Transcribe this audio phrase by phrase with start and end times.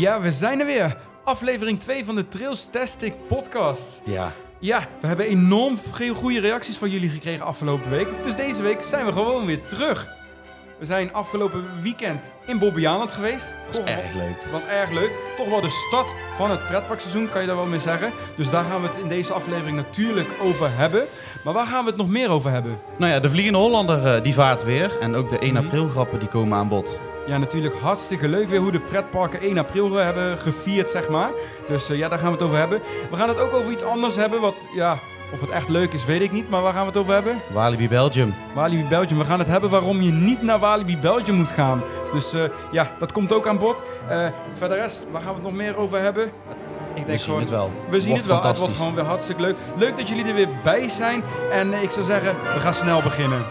[0.00, 0.96] Ja, we zijn er weer.
[1.24, 4.00] Aflevering 2 van de Trailstastic podcast.
[4.04, 4.32] Ja.
[4.58, 8.08] Ja, we hebben enorm veel goede reacties van jullie gekregen afgelopen week.
[8.24, 10.08] Dus deze week zijn we gewoon weer terug.
[10.78, 13.52] We zijn afgelopen weekend in Bobbejaanland geweest.
[13.70, 14.52] Toch wel- erg leuk.
[14.52, 15.10] was erg leuk.
[15.36, 18.12] Toch wel de start van het pretparkseizoen, kan je daar wel mee zeggen.
[18.36, 21.04] Dus daar gaan we het in deze aflevering natuurlijk over hebben.
[21.44, 22.78] Maar waar gaan we het nog meer over hebben?
[22.98, 24.98] Nou ja, de Vliegende Hollander eh, die vaart weer.
[25.00, 25.64] En ook de 1 Mhm.
[25.64, 26.98] april grappen die komen aan bod.
[27.30, 31.30] Ja, natuurlijk hartstikke leuk weer hoe de pretparken 1 april hebben gevierd, zeg maar.
[31.68, 32.80] Dus eh, ja, daar gaan we het over hebben.
[33.10, 34.98] We gaan het ook over iets anders hebben, wat ja,
[35.32, 36.50] of het echt leuk is, weet ik niet.
[36.50, 37.40] Maar waar gaan we het over hebben?
[37.52, 38.34] Walibi Belgium.
[38.54, 39.18] Walibi Belgium.
[39.18, 41.82] We gaan het hebben waarom je niet naar Walibi Belgium moet gaan.
[42.12, 43.82] Dus eh, ja, dat komt ook aan bod.
[44.08, 46.24] Eh verder rest, waar gaan we het nog meer over hebben?
[46.24, 46.32] Ik
[46.94, 47.70] denk We zien gewoon, het wel.
[47.90, 48.42] we zien Wordt het wel.
[48.42, 49.56] Het wordt gewoon weer hartstikke leuk.
[49.76, 51.22] Leuk dat jullie er weer bij zijn.
[51.52, 53.42] En ik zou zeggen, we gaan snel beginnen.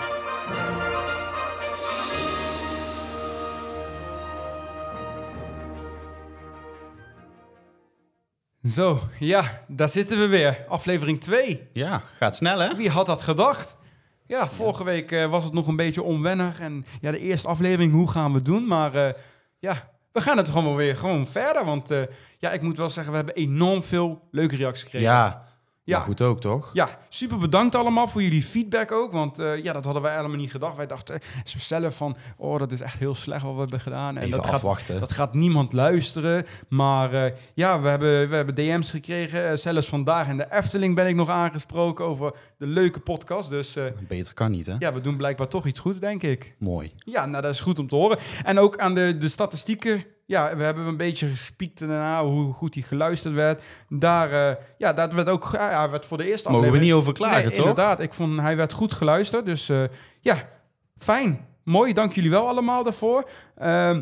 [8.64, 10.66] Zo, ja, daar zitten we weer.
[10.68, 11.68] Aflevering 2.
[11.74, 12.76] Ja, gaat snel hè?
[12.76, 13.78] Wie had dat gedacht?
[14.26, 16.60] Ja, vorige week eh, was het nog een beetje onwennig.
[16.60, 18.68] En ja, de eerste aflevering, hoe gaan we het doen?
[18.68, 19.14] Maar eh,
[19.60, 21.66] ja, we gaan het gewoon weer gewoon verder.
[21.66, 22.02] Want eh,
[22.38, 25.08] ja, ik moet wel zeggen, we hebben enorm veel leuke reacties gekregen.
[25.08, 25.48] Ja.
[25.84, 25.98] Ja.
[25.98, 26.70] Maar goed ook toch?
[26.74, 29.12] Ja, super bedankt allemaal voor jullie feedback ook.
[29.12, 30.78] Want eh, ja, dat hadden wij helemaal niet gedacht.
[30.78, 34.18] Wij dachten eh, zelf van, oh, dat is echt heel slecht wat we hebben gedaan.
[34.18, 36.46] En Even dat gaat, dat gaat niemand luisteren.
[36.68, 39.60] Maar eh, ja, we hebben, we hebben DM's gekregen.
[39.60, 43.50] Zelfs vandaag in de Efteling ben ik nog aangesproken over de leuke podcast.
[43.50, 43.78] Dus
[44.08, 44.76] Beter kan niet hè?
[44.80, 46.56] ja, we doen blijkbaar toch iets goed, denk ik.
[46.58, 46.92] Mooi.
[46.96, 48.18] Ja, nou, dat is goed om te horen.
[48.44, 50.06] En ook aan de, de statistieken.
[50.30, 53.62] Ja, we hebben een beetje gespiekt daarna hoe goed die geluisterd werd.
[53.88, 56.94] Daar, eh, ja, dat werd ook ja, hij werd voor de eerste Mogen we niet
[56.94, 57.58] over klagen Nee, toch?
[57.58, 59.46] Inderdaad, ik vond hij werd goed geluisterd.
[59.46, 59.84] Dus eh,
[60.22, 60.50] ja,
[60.98, 61.48] fijn.
[61.64, 63.30] Mooi, dank jullie wel allemaal daarvoor.
[63.56, 64.02] Ehm,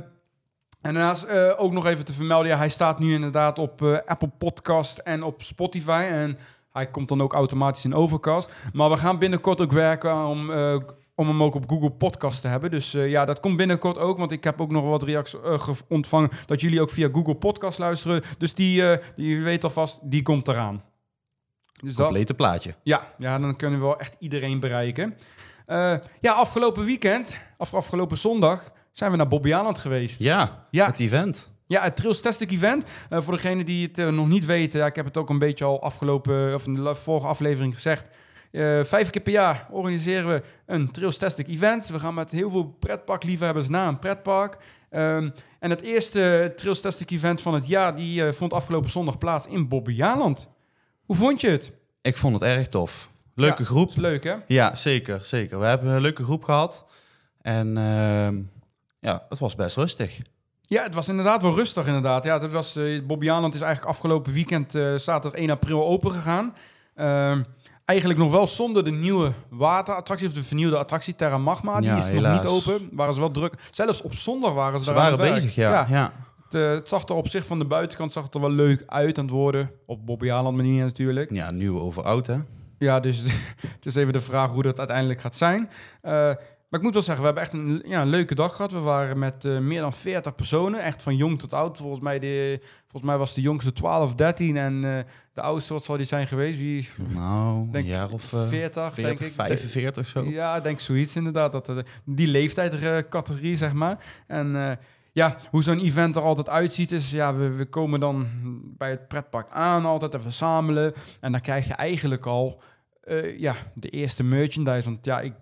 [0.81, 4.31] en daarnaast eh, ook nog even te vermelden, ja, hij staat nu inderdaad op Apple
[4.37, 6.07] Podcast en op Spotify.
[6.09, 6.37] En
[6.71, 8.51] hij komt dan ook automatisch in Overcast.
[8.73, 10.51] Maar we gaan binnenkort ook werken om,
[11.19, 12.71] om hem ook op Google Podcast te hebben.
[12.71, 14.17] Dus eh, ja, dat komt binnenkort ook.
[14.17, 17.35] Want ik heb ook nog wat reacties eh, ge- ontvangen dat jullie ook via Google
[17.35, 18.23] Podcast luisteren.
[18.37, 20.83] Dus die, eh die weet alvast, die komt eraan.
[21.83, 22.73] Dus dat, Complete plaatje.
[22.83, 25.17] ja, ja, dan kunnen we wel echt iedereen bereiken.
[26.21, 30.19] Ja, afgelopen weekend, of afgelopen zondag, zijn we naar Bobbejaanland geweest.
[30.19, 30.85] Ja, Ja.
[30.85, 31.55] het event.
[31.67, 32.85] Ja, het Trails Event.
[33.09, 35.65] Eh, voor degenen die het nog niet weten, ja, ik heb het ook een beetje
[35.65, 38.07] al afgelopen, of in de vorige aflevering gezegd.
[38.57, 41.87] Eh, vijf keer per jaar organiseren we een Trails Tastic Event.
[41.87, 44.57] We gaan met heel veel pretparkliefhebbers naar een pretpark.
[44.89, 45.29] Ehm,
[45.59, 49.47] en het eerste Trails Tastic Event van het jaar, die eh, vond afgelopen zondag plaats
[49.47, 50.49] in Bobbejaanland.
[51.05, 51.71] Hoe vond je het?
[52.01, 53.09] Ik vond het erg tof.
[53.35, 53.89] Leuke Ja, groep.
[53.89, 54.35] Is leuk, hè?
[54.47, 55.59] Ja, zeker, zeker.
[55.59, 56.85] We hebben een leuke groep gehad.
[57.41, 58.41] En ehm,
[58.99, 60.19] ja, het was best rustig.
[60.61, 62.23] Ja, het was inderdaad wel rustig inderdaad.
[62.23, 66.53] Ja, het was, eh Bobbejaanland is eigenlijk afgelopen weekend, zaterdag 1 april, open gegaan.
[67.87, 71.79] Eigenlijk nog wel zonder de nieuwe waterattractie, of de vernieuwde attractie Terra Magma.
[71.79, 72.89] Die Ja, is nog niet open.
[72.91, 73.53] Waren ze wel druk.
[73.71, 75.85] Zelfs op zondag waren ze, Ze daar aan waren bezig, ja.
[75.89, 76.11] ja.
[76.43, 78.83] Het, eh, het zag er op zich van de buitenkant zag het er wel leuk
[78.85, 79.71] uit aan het worden.
[79.85, 81.33] Op Bobbejaanland manier natuurlijk.
[81.33, 82.37] Ja, nieuw over oud, hè?
[82.77, 83.23] Ja, dus
[83.75, 85.69] het is even de vraag hoe dat uiteindelijk gaat zijn.
[86.01, 86.31] Eh,
[86.69, 88.71] maar ik moet wel zeggen, we hebben echt een, ja, leuke dag gehad.
[88.71, 91.77] We waren met eh, meer dan 40 personen, echt van jong tot oud.
[91.77, 95.83] Volgens mij, de, volgens mij was de jongste 12, 13 en eh, de oudste, wat
[95.83, 96.57] zal die zijn geweest?
[96.57, 99.27] Wie, Nou, Denk een jaar of eh, 40, 40, denk ik.
[99.35, 100.23] 45 zo.
[100.23, 101.51] Ja, ik denk zoiets inderdaad.
[101.51, 103.97] Dat, er- die leeftijdscategorie, zeg maar.
[104.27, 104.71] En eh,
[105.11, 107.11] ja, hoe zo'n event er altijd uitziet is...
[107.11, 108.27] Ja, we, we komen dan
[108.77, 110.93] bij het pretpark aan altijd en verzamelen.
[111.19, 112.61] En dan krijg je eigenlijk al
[113.03, 114.89] eh, ja, de eerste merchandise.
[114.89, 115.33] Want ja, ik,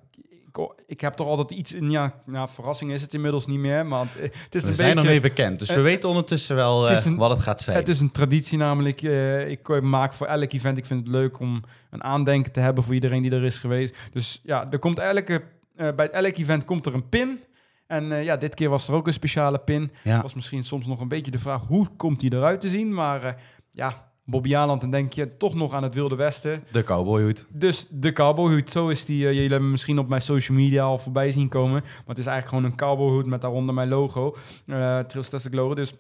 [0.58, 1.74] ik, ik heb toch altijd iets...
[1.74, 3.86] in Ja, nou, verrassing is het inmiddels niet meer.
[3.86, 5.08] Maar het, het is we een zijn beetje...
[5.08, 7.78] ermee bekend, dus we Eh, weten ondertussen wel het eh, een- wat het gaat zijn.
[7.78, 9.02] Het is een traditie namelijk.
[9.02, 10.78] eh, ik maak voor elk event.
[10.78, 13.96] Ik vind het leuk om een aandenken te hebben voor iedereen die er is geweest.
[14.12, 15.42] Dus ja, er komt elke,
[15.76, 17.40] eh, bij elk event komt er een pin.
[17.88, 19.92] En eh, ja, dit keer was er ook een speciale pin.
[20.04, 20.22] ja.
[20.22, 22.94] Was misschien soms nog een beetje de vraag hoe komt die eruit te zien.
[22.94, 23.34] Maar eh,
[23.72, 26.64] ja, Bobbejaanland, dan denk je toch nog aan het Wilde Westen.
[26.72, 27.48] De cowboyhoed.
[27.50, 29.18] Dus de cowboyhoed, zo is die.
[29.18, 31.82] eh, jullie hebben hem misschien op mijn social media al voorbij zien komen.
[31.82, 34.36] Maar het is eigenlijk gewoon een cowboyhoed met daaronder mijn logo.
[34.66, 35.76] eh Trails logo.
[35.76, 35.94] Dus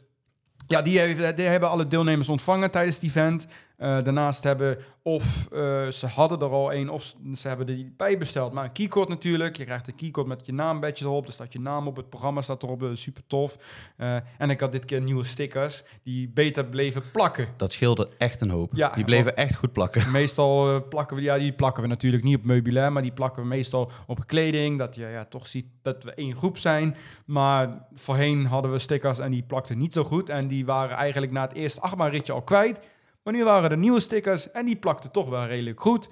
[0.67, 3.47] ja, die, heeft, die hebben alle deelnemers ontvangen tijdens het event.
[3.77, 4.77] Eh, daarnaast hebben
[5.07, 8.53] of eh, ze hadden er al een of ze hebben die bijbesteld.
[8.53, 9.57] Maar een keycode natuurlijk.
[9.57, 11.27] Je krijgt een keycode met je naambadge erop.
[11.27, 12.83] Er staat je naam op, het programma staat erop.
[12.83, 13.57] Is super tof.
[13.97, 17.47] Eh, en ik had dit keer nieuwe stickers die beter bleven plakken.
[17.57, 18.71] Dat scheelde echt een hoop.
[18.73, 20.11] Ja, die bleven echt goed plakken.
[20.21, 23.41] Meestal eh, plakken we, ja, die plakken we natuurlijk niet op meubilair, maar die plakken
[23.41, 24.77] we meestal op kleding.
[24.77, 26.95] Dat je ja, toch ziet dat we één groep zijn.
[27.25, 30.29] Maar voorheen hadden we stickers en die plakten niet zo goed.
[30.29, 32.79] En die waren eigenlijk na het eerste achtbaanritje al kwijt.
[33.25, 36.09] Maar nu waren er nieuwe stickers en die plakten toch wel redelijk goed.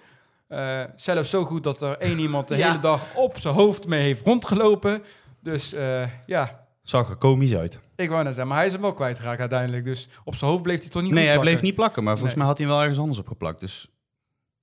[0.47, 2.67] Eh, zelfs zo goed dat er één iemand de Ja.
[2.67, 5.03] hele dag op zijn hoofd mee heeft rondgelopen.
[5.41, 7.79] Dus eh, ja, Zag er komisch uit.
[7.95, 9.83] ik wou net zeggen, maar hij is hem wel kwijtgeraakt uiteindelijk.
[9.85, 11.51] Dus op zijn hoofd bleef hij toch niet nee, hij plakken.
[11.53, 12.43] bleef niet plakken, maar volgens Nee.
[12.43, 13.59] mij had hij hem wel ergens anders op geplakt.
[13.59, 13.87] Dus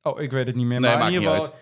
[0.02, 0.80] Oh, ik weet het niet meer.
[0.80, 1.58] Nee, maar maakt in ieder niet geval,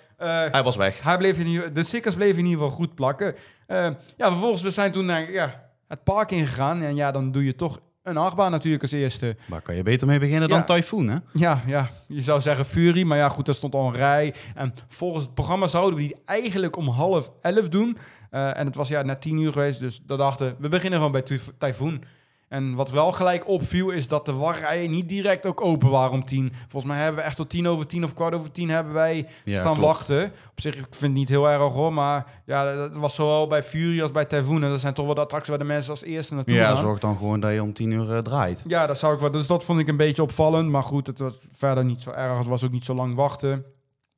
[0.47, 1.03] eh, hij was weg.
[1.03, 3.35] Hij bleef in ieder, de stickers bleven in ieder geval goed plakken.
[3.67, 6.83] Eh, ja, vervolgens we zijn toen naar ja, het park ingegaan.
[6.83, 9.37] En ja, dan doe je toch een achtbaan natuurlijk als eerste.
[9.47, 10.65] Waar kan je beter mee beginnen dan.
[10.65, 11.17] Typhoon, hè?
[11.33, 13.03] Ja, ja, je zou zeggen Fury.
[13.03, 14.35] Maar ja, goed, er stond al een rij.
[14.55, 17.99] En volgens het programma zouden we die eigenlijk om half elf doen.
[18.31, 19.81] Eh, en het was ja net tien uur geweest.
[19.81, 22.03] Dus we dachten, we beginnen gewoon bij Typhoon.
[22.49, 26.25] En wat wel gelijk opviel, is dat de wachtrijen niet direct ook open waren om
[26.25, 26.53] tien.
[26.69, 29.27] Volgens mij hebben we echt tot tien over tien of kwart over tien hebben wij
[29.45, 29.81] Ja, staan klopt.
[29.89, 30.25] wachten.
[30.51, 33.63] Op zich, ik vind het niet heel erg hoor, maar ja, dat was zowel bij
[33.63, 34.63] Fury als bij Typhoon.
[34.63, 36.77] En dat zijn toch wel de attracties waar de mensen als eerste naartoe Ja, gaan.
[36.77, 38.65] zorg dan gewoon dat je om tien uur eh, draait.
[38.67, 39.31] Ja, dat zou ik wel.
[39.31, 40.71] Dus dat vond ik een beetje opvallend.
[40.71, 42.39] Maar goed, het was verder niet zo erg.
[42.39, 43.65] Het was ook niet zo lang wachten.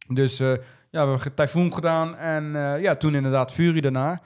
[0.08, 0.48] Dus eh,
[0.90, 2.16] ja, we hebben Typhoon gedaan.
[2.16, 4.20] En eh, ja, toen inderdaad Fury daarna.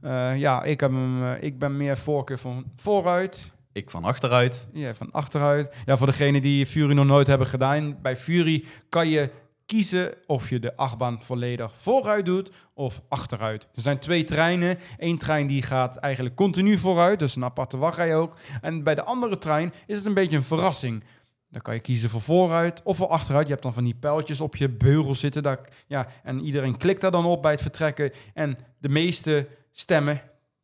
[0.00, 3.52] Eh, ja, ik, heb hem, eh, ik ben meer voorkeur van vooruit.
[3.72, 4.68] Ik van achteruit.
[4.72, 5.74] Ja, van achteruit.
[5.84, 7.98] Ja, voor degenen die Fury nog nooit hebben gedaan.
[8.02, 9.30] Bij Fury kan je
[9.66, 13.68] kiezen of je de achtbaan volledig vooruit doet of achteruit.
[13.74, 14.78] Er zijn twee treinen.
[14.96, 18.36] Eén trein die gaat eigenlijk continu vooruit, dus een aparte wachtrij ook.
[18.60, 21.04] En bij de andere trein is het een beetje een verrassing.
[21.50, 23.46] Dan kan je kiezen voor vooruit of voor achteruit.
[23.46, 25.42] Je hebt dan van die pijltjes op je beugel zitten.
[25.42, 28.12] Daar, ja, en iedereen klikt daar dan op bij het vertrekken.
[28.34, 29.48] En de meeste
[29.80, 30.22] stemmen,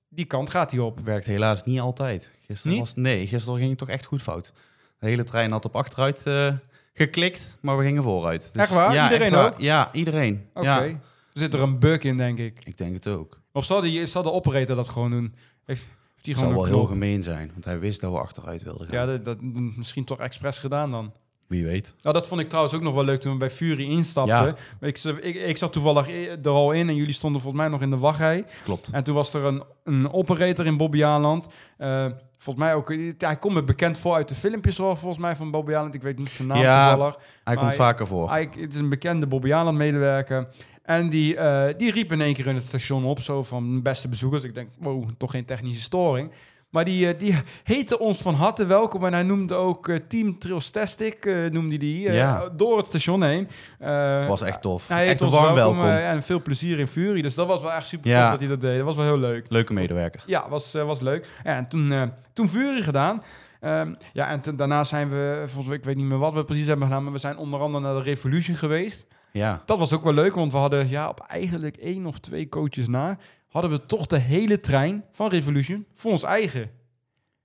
[0.08, 1.00] die kant gaat hij op.
[1.00, 2.32] Werkt helaas niet altijd.
[2.40, 2.80] Gisteren Niet?
[2.80, 4.52] Was, nee, gisteren ging het toch echt goed fout.
[4.98, 6.54] De hele trein had op achteruit eh,
[6.92, 8.52] geklikt, maar we gingen vooruit.
[8.52, 8.92] Dus Echt waar?
[8.92, 9.52] Ja, Iedereen waar.
[9.52, 9.60] ook?
[9.60, 10.46] Ja, iedereen.
[10.54, 10.66] Oké.
[10.82, 11.00] Ja,
[11.32, 12.58] zit er een bug in, denk ik.
[12.64, 13.40] ik denk het ook.
[13.52, 15.34] Of zal, die, zal de operator dat gewoon doen?
[15.64, 18.86] Heeft, heeft die gewoon wel heel gemeen zijn, want hij wist dat we achteruit wilden
[18.88, 18.96] gaan.
[18.96, 19.40] Ja, dat, dat
[19.76, 21.12] misschien toch expres gedaan dan.
[21.54, 21.94] Wie weet.
[22.00, 24.36] Nou, dat vond ik trouwens ook nog wel leuk toen we bij Fury instapten.
[24.36, 24.54] Ja.
[24.80, 27.80] Ik, ik, ik zat toevallig e- er al in en jullie stonden volgens mij nog
[27.82, 28.44] in de wachtrij.
[28.64, 28.88] Klopt.
[28.92, 31.46] En toen was er een, een operator in Bobby Aland.
[31.78, 32.06] Eh,
[32.36, 35.50] volgens mij ook, hij komt me bekend voor uit de filmpjes wel, volgens mij van
[35.50, 35.94] Bobby Aland.
[35.94, 36.88] Ik weet niet zijn naam Ja.
[36.90, 37.18] toevallig.
[37.44, 38.30] Hij komt hij- vaker voor.
[38.30, 40.48] Hij, het is een bekende Bobby Aland medewerker.
[40.82, 44.08] En die, eh, die riep in één keer in het station op, zo van beste
[44.08, 44.42] bezoekers.
[44.42, 46.30] Ik denk, wow, toch geen technische storing.
[46.74, 47.34] Maar die, eh, die
[47.74, 49.04] heette ons van harte welkom.
[49.04, 52.48] En hij noemde ook eh, Team Trilstastic, eh noemde die, Ja.
[52.56, 53.48] door het station heen.
[53.78, 54.88] Eh, was echt tof.
[54.88, 55.96] Hij echt heette een ons warm welkom, welkom.
[56.04, 57.22] en veel plezier in Fury.
[57.22, 58.20] Dus dat was wel echt super Ja.
[58.20, 58.76] tof dat hij dat deed.
[58.76, 59.46] Dat was wel heel leuk.
[59.48, 60.22] Leuke medewerker.
[60.26, 61.28] Ja, was, was leuk.
[61.44, 63.22] Ja, en toen, eh, toen Fury gedaan.
[63.60, 66.66] Ehm, ja, en daarna zijn we, volgens mij, ik weet niet meer wat we precies
[66.66, 69.06] hebben gedaan, maar we zijn onder andere naar de Revolution geweest.
[69.32, 69.60] Ja.
[69.64, 72.88] Dat was ook wel leuk, want we hadden ja, op eigenlijk één of twee coaches
[72.88, 73.18] na,
[73.54, 76.70] hadden we toch de hele trein van Revolution voor ons eigen.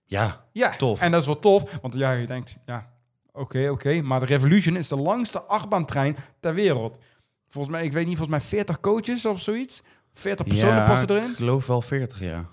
[0.06, 1.02] Ja, Ja, Tof.
[1.02, 2.94] En dat is wel tof, want ja, je denkt, ja,
[3.32, 6.98] oké, oké, maar de Revolution is de langste achtbaantrein ter wereld.
[7.50, 9.82] Volgens mij, ik weet niet, volgens mij 40 coaches of zoiets.
[10.14, 11.30] 40 personen ja, passen erin.
[11.30, 12.46] ik geloof wel 40, ja.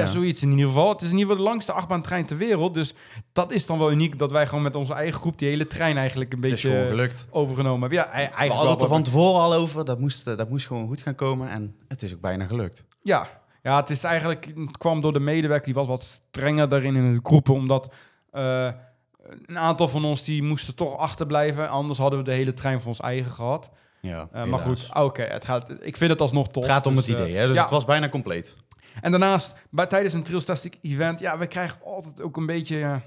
[0.00, 0.88] Ja, zoiets in ieder geval.
[0.88, 2.74] Het is in ieder geval de langste achtbaantrein ter wereld.
[2.74, 2.94] Dus
[3.32, 5.96] dat is dan wel uniek dat wij gewoon met onze eigen groep die hele trein
[5.96, 7.26] eigenlijk een beetje gelukt.
[7.30, 7.98] overgenomen hebben.
[7.98, 9.84] Ja, e- We eigenlijk hadden het er van tevoren al over.
[9.84, 11.48] Dat moest, eh, dat moest gewoon goed gaan komen.
[11.50, 12.84] En het is ook bijna gelukt.
[13.02, 13.28] Ja.
[13.62, 17.04] ja, het is eigenlijk het kwam door de medewerker die was wat strenger daarin in
[17.04, 17.92] het groepen, omdat
[18.30, 18.70] eh,
[19.46, 21.68] een aantal van ons die moesten toch achterblijven.
[21.68, 23.70] Anders hadden we de hele trein voor ons eigen gehad.
[24.00, 25.70] Ja, Eh, maar goed, oké, het gaat.
[25.80, 26.62] Ik vind het alsnog tof.
[26.62, 27.46] Het gaat om Dus, het eh, idee, hè?
[27.46, 27.62] dus ja.
[27.62, 28.56] het was bijna compleet.
[29.00, 33.00] En daarnaast, bij, tijdens een Trailstastic event, ja, we krijgen altijd ook een beetje,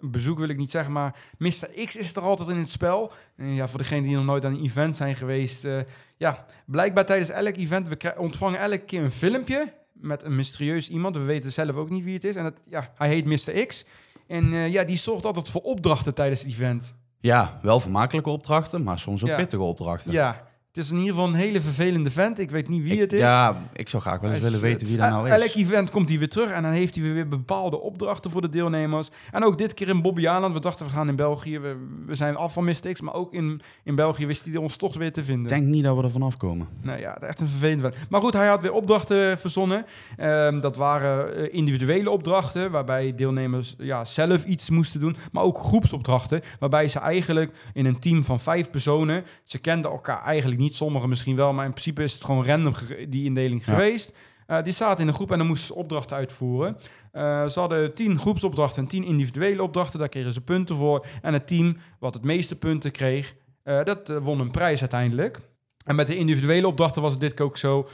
[0.00, 1.68] een bezoek wil ik niet zeggen, maar Mr.
[1.86, 3.12] X is er altijd in het spel.
[3.36, 5.78] En ja, voor degenen die nog nooit aan een event zijn geweest, eh,
[6.16, 11.16] ja, blijkbaar tijdens elk event, we ontvangen elke keer een filmpje met een mysterieus iemand.
[11.16, 12.36] We weten zelf ook niet wie het is.
[12.36, 13.66] En ja, hij heet Mr.
[13.66, 13.84] X.
[14.26, 16.94] En eh, ja, die zorgt altijd voor opdrachten tijdens het event.
[17.20, 19.36] Ja, wel vermakelijke opdrachten, maar soms ook Ja.
[19.36, 20.12] pittige opdrachten.
[20.12, 20.45] Ja,
[20.76, 22.38] Het is in ieder geval een hele vervelende vent.
[22.38, 23.18] Ik weet niet wie Ik- het is.
[23.18, 25.54] Ja, ik zou graag wel eens willen weten wie dat nou Elk is.
[25.54, 29.08] event komt hij weer terug en dan heeft hij weer bepaalde opdrachten voor de deelnemers.
[29.32, 30.54] En ook dit keer in Bobby Aland.
[30.54, 33.00] We dachten we gaan in België, we, we zijn af van mistakes.
[33.00, 35.42] Maar ook in, in België wist hij ons toch weer te vinden.
[35.44, 36.68] Ik denk niet dat we er vanaf komen.
[36.82, 37.96] Nou ja, echt een vervelend vent.
[38.10, 39.84] Maar goed, hij had weer opdrachten verzonnen.
[40.16, 45.16] Ehm, dat waren eh, individuele opdrachten, waarbij deelnemers ja, zelf iets moesten doen.
[45.32, 49.24] Maar ook groepsopdrachten, waarbij ze eigenlijk in een team van vijf personen...
[49.44, 51.52] Ze kenden elkaar eigenlijk niet, sommigen misschien wel...
[51.52, 52.74] maar in principe is het gewoon random
[53.08, 53.72] die indeling Ja.
[53.72, 54.12] geweest.
[54.46, 56.76] Eh, die zaten in een groep en dan moesten ze opdrachten uitvoeren.
[57.12, 59.98] Eh, ze hadden tien groepsopdrachten en tien individuele opdrachten.
[59.98, 61.06] Daar kregen ze punten voor.
[61.22, 65.40] En het team wat het meeste punten kreeg, eh, dat won een prijs uiteindelijk.
[65.84, 67.88] En met de individuele opdrachten was het dit ook zo.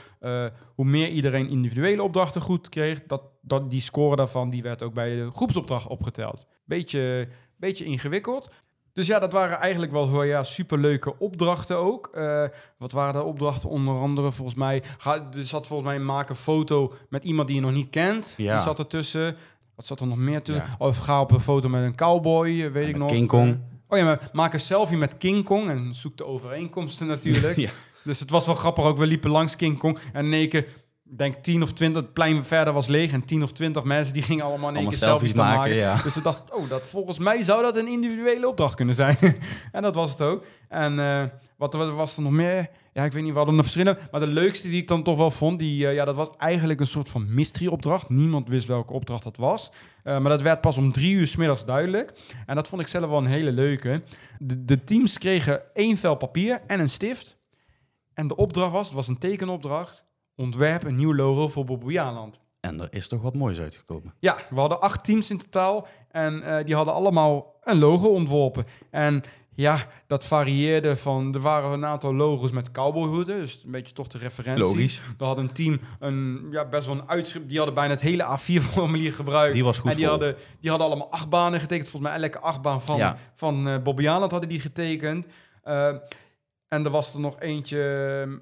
[0.75, 4.93] hoe meer iedereen individuele opdrachten goed kreeg, dat, dat die score daarvan die werd ook
[4.93, 6.45] bij de groepsopdracht opgeteld.
[6.65, 7.27] Beetje,
[7.57, 8.53] beetje ingewikkeld.
[8.93, 12.09] Dus ja, dat waren eigenlijk wel wel, ja, superleuke opdrachten ook.
[12.13, 12.43] Eh,
[12.77, 13.69] wat waren de opdrachten?
[13.69, 14.83] Onder andere volgens mij...
[14.97, 18.33] Ga, er zat volgens mij maak een foto met iemand die je nog niet kent.
[18.37, 18.53] Ja.
[18.53, 19.37] Die zat ertussen.
[19.75, 20.65] Wat zat er nog meer tussen?
[20.65, 20.85] Ja.
[20.85, 23.09] Of ga op een foto met een cowboy, eh, weet ik nog.
[23.09, 23.51] King Kong.
[23.51, 27.55] Eh, Oh ja, maar maak een selfie met King Kong en zoek de overeenkomsten natuurlijk.
[27.65, 27.69] Ja.
[28.03, 28.97] Dus het was wel grappig ook.
[28.97, 30.67] We liepen langs King Kong en in één keer, ik
[31.03, 34.23] denk 10 of 20, het plein verder was leeg en 10 of 20 mensen die
[34.23, 35.75] gingen allemaal in één keer selfies, maken, maken.
[35.75, 36.01] ja.
[36.03, 39.17] Dus we dachten, oh, dat, volgens mij zou dat een individuele opdracht kunnen zijn.
[39.71, 40.45] en dat was het ook.
[40.69, 41.23] En eh,
[41.57, 42.69] wat was er nog meer?
[42.93, 43.97] Ja, ik weet niet, we hadden nog verschillen.
[44.11, 46.79] Maar de leukste die ik dan toch wel vond, die, eh, ja, dat was eigenlijk
[46.79, 48.09] een soort van mystery-opdracht.
[48.09, 49.71] Niemand wist welke opdracht dat was.
[50.03, 52.11] Eh, maar dat werd pas om drie uur 's middags duidelijk.
[52.45, 54.03] En dat vond ik zelf wel een hele leuke.
[54.39, 57.41] De, de teams kregen één vel papier en een stift.
[58.13, 60.03] En de opdracht was, het was een tekenopdracht,
[60.35, 62.41] ontwerp een nieuw logo voor Bobbejaanland.
[62.59, 64.13] En er is toch wat moois uitgekomen.
[64.19, 68.65] Ja, we hadden acht teams in totaal en eh, die hadden allemaal een logo ontworpen.
[68.91, 69.23] En
[69.55, 74.07] ja, dat varieerde van, er waren een aantal logo's met cowboyhoeden, dus een beetje toch
[74.07, 74.63] de referentie.
[74.63, 75.01] Logisch.
[75.19, 78.23] Er had een team een, ja, best wel een uitschrift, die hadden bijna het hele
[78.39, 79.53] A4-formulier gebruikt.
[79.53, 80.13] Die was goed en die vol.
[80.17, 81.89] hadden, die hadden allemaal achtbanen getekend.
[81.89, 83.17] Volgens mij elke achtbaan van, Ja.
[83.33, 85.27] van eh Bobby Aland hadden die getekend.
[85.63, 85.87] Eh,
[86.67, 88.41] en er was er nog eentje...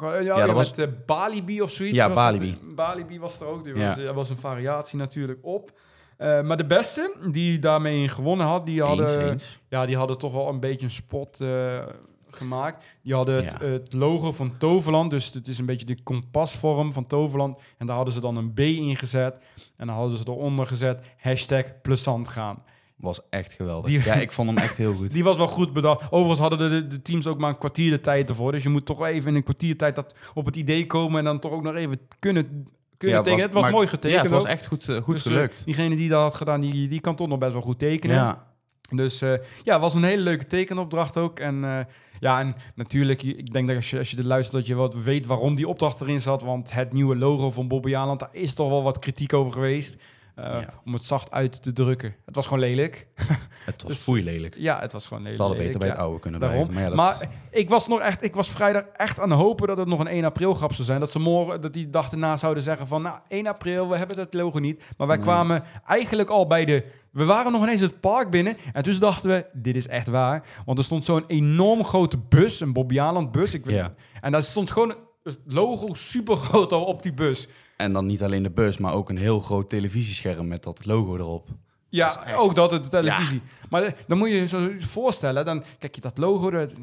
[0.00, 1.96] Ja, ja, dat was- met eh, Balibi of zoiets.
[1.96, 2.50] Ja, was Balibi.
[2.50, 2.74] het.
[2.74, 3.66] Balibi was er ook.
[3.66, 3.88] Ja.
[3.88, 5.72] was, er was een variatie natuurlijk op.
[6.16, 9.60] Eh, maar de beste die daarmee gewonnen had, die hadden, Eens, eens.
[9.68, 11.82] Ja, die hadden toch wel een beetje een spot eh,
[12.30, 12.84] gemaakt.
[13.02, 17.58] Die hadden het logo van Toverland, dus het is een beetje de kompasvorm van Toverland.
[17.78, 19.34] En daar hadden ze dan een B in gezet.
[19.76, 22.62] En dan hadden ze eronder gezet hashtag plezant gaan.
[22.96, 23.86] Was echt geweldig.
[23.90, 25.10] Die- Ja, ik vond hem echt heel goed.
[25.10, 26.02] Die was wel goed bedacht.
[26.10, 28.52] Overigens hadden de, teams ook maar een kwartier de tijd ervoor.
[28.52, 31.24] Dus je moet toch even in een kwartier tijd dat op het idee komen en
[31.24, 33.44] dan toch ook nog even kunnen, kunnen Ja, tekenen.
[33.44, 34.48] Het was maar- mooi getekend Ja, het was ook.
[34.48, 35.64] echt goed, eh, goed Dus, eh, gelukt.
[35.64, 38.16] diegene die dat had gedaan, die, die kan toch nog best wel goed tekenen.
[38.16, 38.46] Ja,
[38.90, 39.30] Dus eh,
[39.64, 41.38] ja, het was een hele leuke tekenopdracht ook.
[41.38, 41.86] En
[42.20, 44.94] ja, en natuurlijk, ik denk dat als je, als je dit luistert, dat je wat
[44.94, 46.42] weet waarom die opdracht erin zat.
[46.42, 49.96] Want het nieuwe logo van Bobby Aland, daar is toch wel wat kritiek over geweest.
[50.34, 50.68] Eh, Ja.
[50.84, 52.14] Om het zacht uit te drukken.
[52.24, 53.06] Het was gewoon lelijk.
[53.64, 54.54] het was Dus- foeilelijk.
[54.58, 55.36] Ja, het was gewoon lelijk.
[55.40, 55.94] Ze hadden beter bij ja.
[55.94, 56.66] het oude kunnen Daarom.
[56.68, 56.96] blijven.
[56.96, 59.66] Maar, ja, dat, Maar ik was nog echt, ik was vrijdag echt aan het hopen
[59.66, 61.00] dat het nog een 1 april grap zou zijn.
[61.00, 64.16] Dat ze morgen, dat die dag erna zouden zeggen van, nou, 1 april, we hebben
[64.16, 64.92] dat logo niet.
[64.96, 65.24] Maar wij Nee.
[65.24, 68.56] kwamen eigenlijk al bij de, we waren nog ineens het park binnen.
[68.72, 70.42] En toen dachten we, dit is echt waar.
[70.64, 73.54] Want er stond zo'n enorm grote bus, een Bobby Aland bus.
[73.54, 73.94] Ik weet, Ja.
[74.20, 77.48] En daar stond gewoon het logo super groot al op die bus.
[77.76, 81.16] En dan niet alleen de bus, maar ook een heel groot televisiescherm met dat logo
[81.16, 81.48] erop.
[81.88, 83.42] Ja, Dat is echt- ook dat, de televisie.
[83.70, 86.74] Maar de- dan moet je je zo voorstellen, dan kijk je dat logo, dat,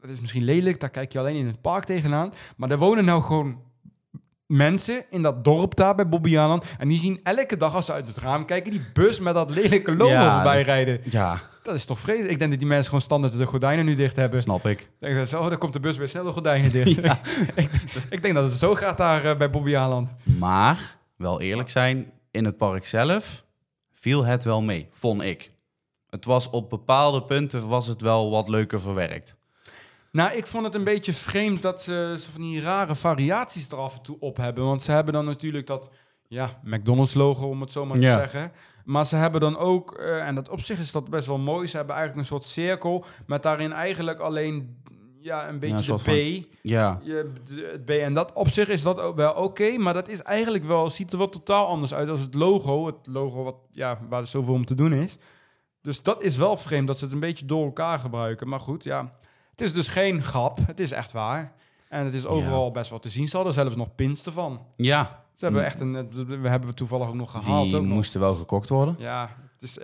[0.00, 2.32] dat is misschien lelijk, daar kijk je alleen in het park tegenaan.
[2.56, 3.60] Maar er wonen nou gewoon
[4.50, 6.64] mensen in dat dorp daar bij Bobbejaanland.
[6.78, 9.50] En die zien elke dag als ze uit het raam kijken, die bus met dat
[9.50, 11.00] lelijke logo Ja, voorbij rijden.
[11.04, 12.32] Ja, Dat is toch vreselijk.
[12.32, 14.42] Ik denk dat die mensen gewoon standaard de gordijnen nu dicht hebben.
[14.42, 14.90] snap ik.
[14.98, 17.04] Denk dat ze, oh, daar komt de bus weer snel de gordijnen dicht.
[17.54, 17.70] ik,
[18.10, 20.14] ik denk dat het zo gaat daar eh, bij Bobbejaanland.
[20.22, 23.44] Maar, wel eerlijk zijn, in het park zelf
[23.92, 25.52] viel het wel mee, vond ik.
[26.08, 29.36] Het was op bepaalde punten was het wel wat leuker verwerkt.
[30.12, 33.96] Nou, ik vond het een beetje vreemd dat ze van die rare variaties er af
[33.96, 34.64] en toe op hebben.
[34.64, 35.90] Want ze hebben dan natuurlijk dat
[36.28, 38.14] ja, McDonald's-logo, om het zo maar Ja.
[38.14, 38.52] te zeggen.
[38.84, 41.66] Maar ze hebben dan ook, eh, en dat op zich is dat best wel mooi,
[41.66, 44.82] ze hebben eigenlijk een soort cirkel met daarin eigenlijk alleen
[45.20, 46.44] ja, een beetje een de B.
[46.44, 47.90] van- Ja, Je, de- het B.
[47.90, 51.12] En dat op zich is dat ook wel oké, maar dat is eigenlijk wel, ziet
[51.12, 52.86] er wel totaal anders uit als het logo.
[52.86, 55.18] Het logo wat, ja, waar er zoveel om te doen is.
[55.82, 58.48] Dus dat is wel vreemd dat ze het een beetje door elkaar gebruiken.
[58.48, 59.12] Maar goed, ja.
[59.60, 60.58] Het is dus geen grap.
[60.66, 61.52] Het is echt waar.
[61.88, 63.28] En het is overal best wel te zien.
[63.28, 64.60] Ze hadden zelfs nog pins ervan.
[64.76, 65.24] ja.
[65.34, 65.70] Ze hebben Hm.
[65.70, 65.92] echt een...
[66.40, 67.64] We hebben we toevallig ook nog gehaald.
[67.68, 67.92] die ook nog.
[67.94, 68.94] moesten wel gekocht worden.
[68.98, 69.78] Ja, dus,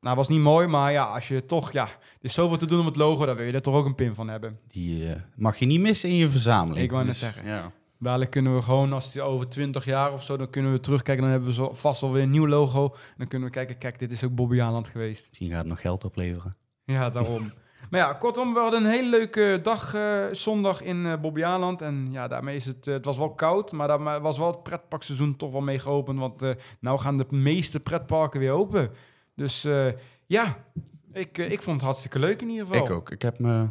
[0.00, 2.80] Nou, was niet mooi, maar ja, als je toch, ja, er is zoveel te doen
[2.80, 4.58] om het logo, dan wil je er toch ook een pin van hebben.
[4.68, 6.84] Die eh, mag je niet missen in je verzameling.
[6.84, 7.46] Ik wou net Dus, zeggen.
[7.46, 7.70] Ja.
[7.98, 11.22] Dadelijk kunnen we gewoon, als het over 20 jaar of zo, dan kunnen we terugkijken.
[11.22, 12.84] Dan hebben we zo vast alweer een nieuw logo.
[12.84, 15.26] En dan kunnen we kijken, kijk, dit is ook Bobby Aland geweest.
[15.28, 16.56] Misschien gaat het nog geld opleveren.
[16.84, 17.52] Ja, daarom.
[17.92, 21.82] maar ja, kortom, we hadden een hele leuke dag eh, zondag in eh Bobby Aland.
[21.82, 24.62] En ja, daarmee is het, eh, het was wel koud, maar daar was wel het
[24.62, 26.18] pretparkseizoen toch wel mee geopend.
[26.18, 28.90] Want eh nou gaan de meeste pretparken weer open.
[29.34, 29.86] Dus eh,
[30.26, 30.64] ja,
[31.12, 32.84] ik, eh, ik vond het hartstikke leuk in ieder geval.
[32.84, 33.10] Ik ook.
[33.10, 33.68] Ik heb me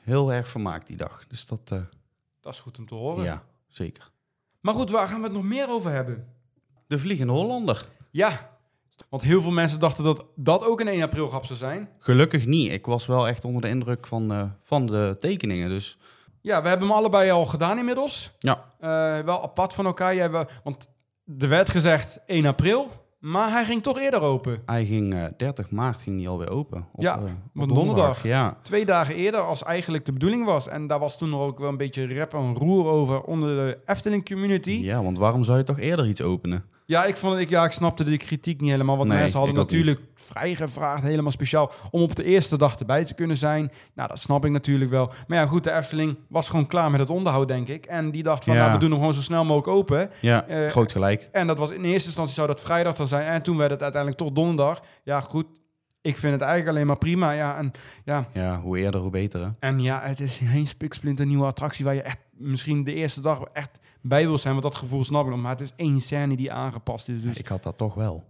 [0.00, 1.24] heel erg vermaakt die dag.
[1.28, 1.80] Dus dat, eh,
[2.40, 3.24] Dat is goed om te horen.
[3.24, 4.10] ja, zeker.
[4.60, 6.28] Maar goed, waar gaan we het nog meer over hebben?
[6.86, 7.88] De Vliegende Hollander.
[8.10, 8.51] Ja,
[9.08, 11.88] want heel veel mensen dachten dat dat ook een 1 april grap zou zijn.
[11.98, 12.72] Gelukkig niet.
[12.72, 15.68] Ik was wel echt onder de indruk van, eh, van de tekeningen.
[15.68, 15.98] Dus
[16.40, 18.30] Ja, we hebben hem allebei al gedaan inmiddels.
[18.38, 20.14] ja, Eh, wel apart van elkaar.
[20.14, 20.88] Jij wel, want
[21.38, 24.62] er werd gezegd 1 april, maar hij ging toch eerder open.
[24.66, 26.86] hij ging eh, 30 maart ging die alweer open.
[26.92, 28.22] Op, Ja, eh, op donderdag.
[28.22, 30.68] Ja, Twee dagen eerder als eigenlijk de bedoeling was.
[30.68, 33.78] En daar was toen nog ook wel een beetje rep en roer over onder de
[33.86, 34.70] Efteling community.
[34.82, 36.64] Ja, want waarom zou je toch eerder iets openen?
[37.00, 38.96] Ik, vond, ik, ja ik snapte de kritiek niet helemaal.
[38.96, 43.04] Want Nee, mensen hadden natuurlijk vrij gevraagd, helemaal speciaal, om op de eerste dag erbij
[43.04, 43.70] te kunnen zijn.
[43.94, 45.12] Nou, dat snap ik natuurlijk wel.
[45.26, 47.86] Maar ja, goed, de Efteling was gewoon klaar met het onderhoud, denk ik.
[47.86, 48.60] En die dacht van, Ja.
[48.60, 50.10] nou, we doen hem gewoon zo snel mogelijk open.
[50.20, 51.28] Ja, Eh, groot gelijk.
[51.32, 53.26] En dat was in eerste instantie zou dat vrijdag dan zijn.
[53.26, 54.80] En toen werd het uiteindelijk toch donderdag.
[55.04, 55.46] Ja, goed.
[56.00, 57.32] Ik vind het eigenlijk alleen maar prima.
[57.32, 57.72] Ja, en,
[58.04, 59.40] ja, Ja, hoe eerder, hoe beter.
[59.40, 59.48] Hè?
[59.68, 63.40] en ja, het is geen spiksplinter nieuwe attractie waar je echt misschien de eerste dag
[63.52, 64.52] echt bij wil zijn.
[64.52, 65.40] Want dat gevoel snap ik nog.
[65.40, 67.22] Maar het is één scène die aangepast is.
[67.22, 68.24] Dus Ik had dat toch wel.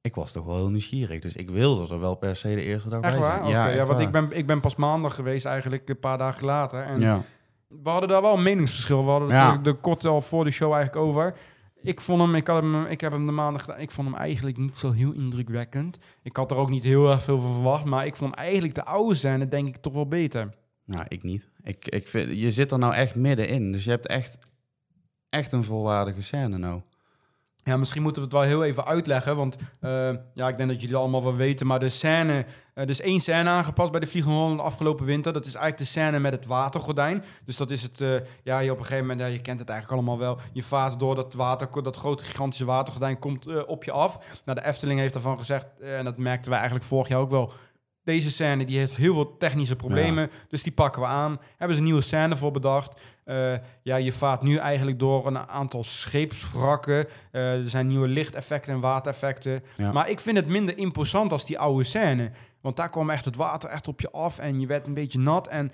[0.00, 1.20] Ik was toch wel heel nieuwsgierig.
[1.20, 3.38] Dus ik wilde er wel per se de eerste dag echt bij waar?
[3.38, 3.50] zijn.
[3.50, 4.00] Ja, echt want waar.
[4.00, 6.82] ik ben, ik ben pas maandag geweest eigenlijk, een paar dagen later.
[6.82, 7.22] En Ja.
[7.68, 9.04] we hadden daar wel een meningsverschil.
[9.04, 9.60] We hadden Ja.
[9.64, 11.36] er kort al voor de show eigenlijk over.
[11.82, 13.80] Ik vond hem, ik, had hem, ik heb hem de maandag gedaan.
[13.80, 15.98] Ik vond hem eigenlijk niet zo heel indrukwekkend.
[16.22, 17.84] Ik had er ook niet heel erg veel van verwacht.
[17.84, 20.54] Maar ik vond hem eigenlijk de oude scène denk ik toch wel beter.
[20.84, 21.50] Nou, ik niet.
[21.62, 23.72] Ik, ik vind, je zit er nou echt middenin.
[23.72, 24.38] Dus je hebt echt,
[25.36, 26.80] echt een volwaardige scène nou.
[27.66, 29.36] Ja, misschien moeten we het wel heel even uitleggen.
[29.36, 31.66] Want eh, ja, ik denk dat jullie allemaal wel weten.
[31.66, 35.32] Maar de scène, eh, er is één scène aangepast bij de Vliegende Holland afgelopen winter.
[35.32, 37.24] Dat is eigenlijk de scène met het watergordijn.
[37.44, 39.68] Dus dat is het, eh, ja, je op een gegeven moment, ja, je kent het
[39.68, 40.38] eigenlijk allemaal wel.
[40.52, 44.40] Je vaart door dat water, dat grote gigantische watergordijn komt op je af.
[44.44, 47.52] Nou, de Efteling heeft daarvan gezegd, en dat merkten wij eigenlijk vorig jaar ook wel.
[48.06, 51.40] Deze scène die heeft heel veel technische problemen, dus die pakken we aan.
[51.56, 53.00] Hebben ze een nieuwe scène voor bedacht.
[53.24, 57.06] Eh, ja, je vaart nu eigenlijk door een aantal scheepswrakken.
[57.30, 59.62] Eh, er zijn nieuwe lichteffecten en watereffecten.
[59.76, 59.92] Ja.
[59.92, 62.30] Maar ik vind het minder imposant als die oude scène.
[62.60, 65.18] Want daar kwam echt het water echt op je af en je werd een beetje
[65.18, 65.48] nat.
[65.48, 65.72] En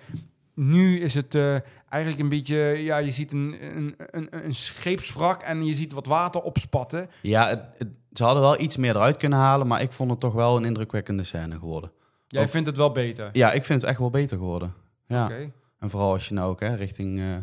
[0.54, 1.56] nu is het eh,
[1.88, 2.56] eigenlijk een beetje...
[2.58, 7.10] Ja, je ziet een, een, een, een scheepswrak en je ziet wat water opspatten.
[7.22, 9.66] Ja, het, het- ze hadden wel iets meer eruit kunnen halen.
[9.66, 11.92] Maar ik vond het toch wel een indrukwekkende scène geworden.
[12.32, 13.28] Jij Ook- vindt het wel beter?
[13.32, 14.74] Ja, ik vind het echt wel beter geworden.
[15.06, 15.24] Ja.
[15.24, 15.50] Oké.
[15.78, 17.36] En vooral als je nou ook hè, richting, eh,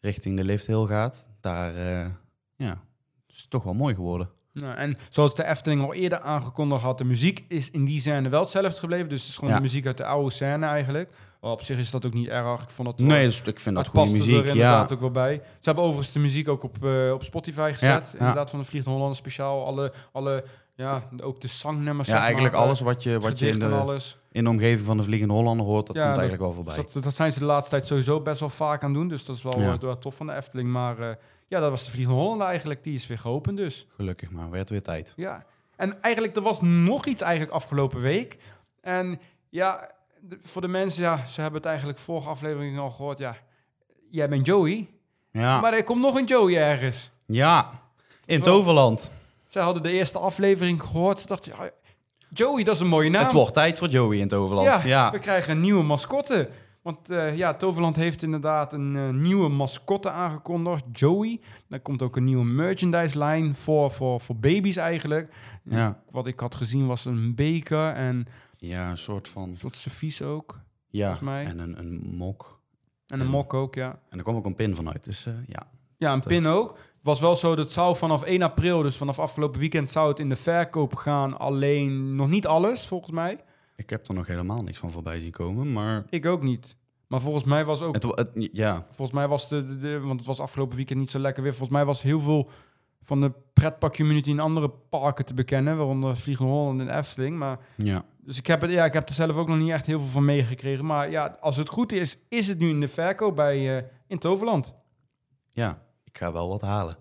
[0.00, 1.28] richting de lifthill gaat.
[1.40, 2.06] Daar eh,
[2.56, 2.78] ja,
[3.28, 4.30] is het toch wel mooi geworden.
[4.52, 8.28] Nou, en zoals de Efteling al eerder aangekondigd had, de muziek is in die scène
[8.28, 9.08] wel hetzelfde gebleven.
[9.08, 9.56] Dus het is gewoon Ja.
[9.56, 11.10] de muziek uit de oude scène eigenlijk.
[11.40, 12.62] Op zich is dat ook niet erg.
[12.62, 14.32] Ik vond dat Nee, dus ik vind dat goede past muziek.
[14.34, 14.94] er inderdaad Ja.
[14.94, 15.34] ook wel bij.
[15.34, 18.10] Ze hebben overigens de muziek ook op, eh, op Spotify gezet.
[18.12, 18.18] ja.
[18.18, 19.66] Inderdaad, van de Vliegende Holland speciaal.
[19.66, 20.44] Alle, alle,
[20.78, 22.08] ja, ook de zangnummers.
[22.08, 24.18] ja, eigenlijk maar, alles wat je, wat je in de, alles.
[24.32, 26.74] in de omgeving van de Vliegende Hollander hoort, dat Ja, komt eigenlijk wel voorbij.
[26.82, 29.08] Dus dat, dat zijn ze de laatste tijd sowieso best wel vaak aan doen.
[29.08, 29.72] Dus dat is wel, Ja.
[29.72, 30.68] eh, wel tof van de Efteling.
[30.68, 31.14] Maar eh,
[31.48, 32.84] ja, dat was de Vliegende Holland eigenlijk.
[32.84, 33.86] Die is weer geopend dus.
[33.96, 35.12] Gelukkig maar, werd weer tijd.
[35.16, 35.44] Ja,
[35.76, 38.36] en eigenlijk, er was nog iets eigenlijk afgelopen week.
[38.80, 43.18] En ja, de- voor de mensen, ja, ze hebben het eigenlijk vorige aflevering al gehoord.
[43.18, 43.36] Ja,
[44.10, 44.88] jij bent Joey,
[45.32, 47.10] Ja, maar er komt nog een Joey ergens.
[47.26, 47.70] ja.
[48.24, 49.10] in Toverland.
[49.48, 51.20] Zij hadden de eerste aflevering gehoord.
[51.20, 51.70] Ze dachten, ja,
[52.28, 53.22] Joey, dat is een mooie naam.
[53.22, 54.66] Het wordt tijd voor Joey in Toverland.
[54.66, 56.50] ja, Ja, we krijgen een nieuwe mascotte.
[56.82, 61.40] Want eh, ja, Toverland heeft inderdaad een eh, nieuwe mascotte aangekondigd, Joey.
[61.68, 65.34] Daar komt ook een nieuwe merchandise line voor, voor, voor baby's eigenlijk.
[65.62, 66.00] Ja.
[66.10, 69.48] Wat ik had gezien was een beker en ja een soort van...
[69.48, 70.60] een soort servies ook.
[70.88, 71.44] Ja, volgens mij.
[71.46, 72.60] en een, een mok.
[73.06, 73.98] En een En- mok ook, ja.
[74.08, 75.66] En er kwam ook een pin vanuit, dus eh, ja.
[75.98, 76.68] Ja, een pin ook.
[76.70, 80.18] Het was wel zo, dat zou vanaf 1 april, dus vanaf afgelopen weekend, zou het
[80.18, 81.38] in de verkoop gaan.
[81.38, 83.38] Alleen nog niet alles, volgens mij.
[83.76, 86.04] Ik heb er nog helemaal niks van voorbij zien komen, maar...
[86.10, 86.76] Ik ook niet.
[87.06, 90.18] Maar volgens mij was ook Het, het, ja, Volgens mij was de, de, de- want
[90.18, 91.52] het was afgelopen weekend niet zo lekker weer.
[91.52, 92.50] Volgens mij was heel veel
[93.02, 97.36] van de pretpark community in andere parken te bekennen, waaronder Vliegende Holland en Efteling.
[97.38, 98.04] Maar ja.
[98.20, 100.08] dus ik heb het, ja, ik heb er zelf ook nog niet echt heel veel
[100.08, 100.84] van meegekregen.
[100.84, 104.18] Maar ja, als het goed is, is het nu in de verkoop bij eh, in
[104.18, 104.74] Toverland.
[105.52, 105.78] Ja,
[106.18, 106.96] ga wel wat halen.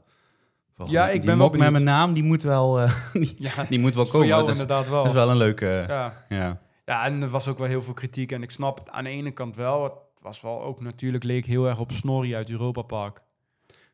[0.85, 3.63] Ja, ik die ben wel mok met mijn naam, die moet wel, eh, die, Ja,
[3.69, 4.27] die moet wel voor komen.
[4.27, 4.97] jou dat, is, inderdaad wel.
[4.97, 5.85] dat is wel een leuke...
[5.87, 6.25] Ja.
[6.29, 6.61] ja.
[6.85, 8.31] ja, en er was ook wel heel veel kritiek.
[8.31, 9.83] En ik snap het aan de ene kant wel.
[9.83, 13.21] Het was wel ook natuurlijk, leek heel erg op Snorri uit Europa Park.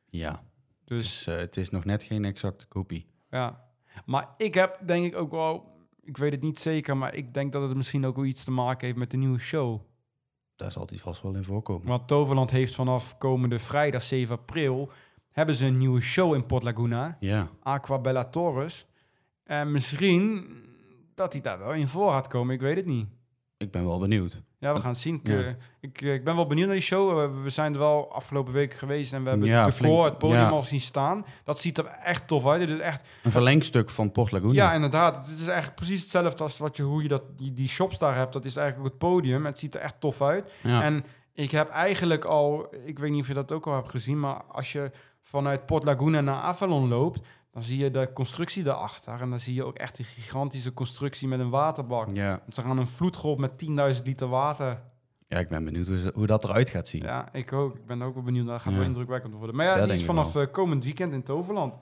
[0.05, 0.43] ja.
[0.85, 3.07] Dus Dus eh, het is nog net geen exacte kopie.
[3.31, 3.61] ja.
[4.05, 7.51] Maar ik heb denk ik ook wel, ik weet het niet zeker, maar ik denk
[7.51, 9.79] dat het misschien ook wel iets te maken heeft met de nieuwe show.
[10.55, 11.87] Daar zal die vast wel in voorkomen.
[11.87, 14.91] Want Toverland heeft vanaf komende vrijdag 7 april
[15.33, 18.85] hebben ze een nieuwe show in Port Laguna, Ja, Aqua Bella Torres.
[19.43, 20.47] En misschien
[21.15, 23.07] dat hij daar wel in voor gaat komen, ik weet het niet.
[23.57, 24.41] ik ben wel benieuwd.
[24.59, 25.15] Ja, we gaan het zien.
[25.15, 25.39] Ik, Ja.
[25.43, 27.19] eh, ik, eh, ik ben wel benieuwd naar die show.
[27.19, 30.03] Eh, we zijn er wel afgelopen weken geweest en we hebben Ja, flink.
[30.03, 30.47] het podium Ja.
[30.49, 31.25] al zien staan.
[31.43, 32.61] Dat ziet er echt tof uit.
[32.61, 34.53] Het is echt, Een verlengstuk van Port Laguna.
[34.53, 35.17] ja, inderdaad.
[35.29, 38.15] Het is echt precies hetzelfde als wat je, hoe je dat, die, die shops daar
[38.15, 38.33] hebt.
[38.33, 39.45] Dat is eigenlijk ook het podium.
[39.45, 40.51] Het ziet er echt tof uit.
[40.63, 44.19] En ik heb eigenlijk al, ik weet niet of je dat ook al hebt gezien,
[44.19, 44.91] maar als je
[45.23, 49.21] vanuit Port Laguna naar Avalon loopt, dan zie je de constructie daarachter.
[49.21, 52.07] En dan zie je ook echt die gigantische constructie met een waterbak.
[52.13, 52.29] ja.
[52.41, 53.57] Want Ze gaan een vloedgolf met
[53.97, 54.81] 10.000 liter water.
[55.27, 57.01] Ja, ik ben benieuwd hoe, ze- hoe dat eruit gaat zien.
[57.03, 57.75] Ja, ik ook.
[57.75, 58.47] Ik ben ook wel benieuwd.
[58.47, 58.77] Dat gaat Ja.
[58.77, 59.55] wel indrukwekkend worden.
[59.55, 61.77] Maar ja, Dat die is vanaf eh, komend weekend in Toverland.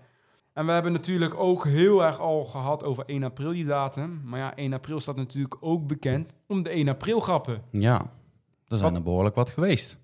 [0.54, 4.22] En we hebben natuurlijk ook heel erg al gehad over 1 april die datum.
[4.26, 7.62] Maar ja, 1 april staat natuurlijk ook bekend om de 1 april grappen.
[7.72, 8.00] Ja,
[8.68, 10.00] er zijn Wat- er behoorlijk wat geweest.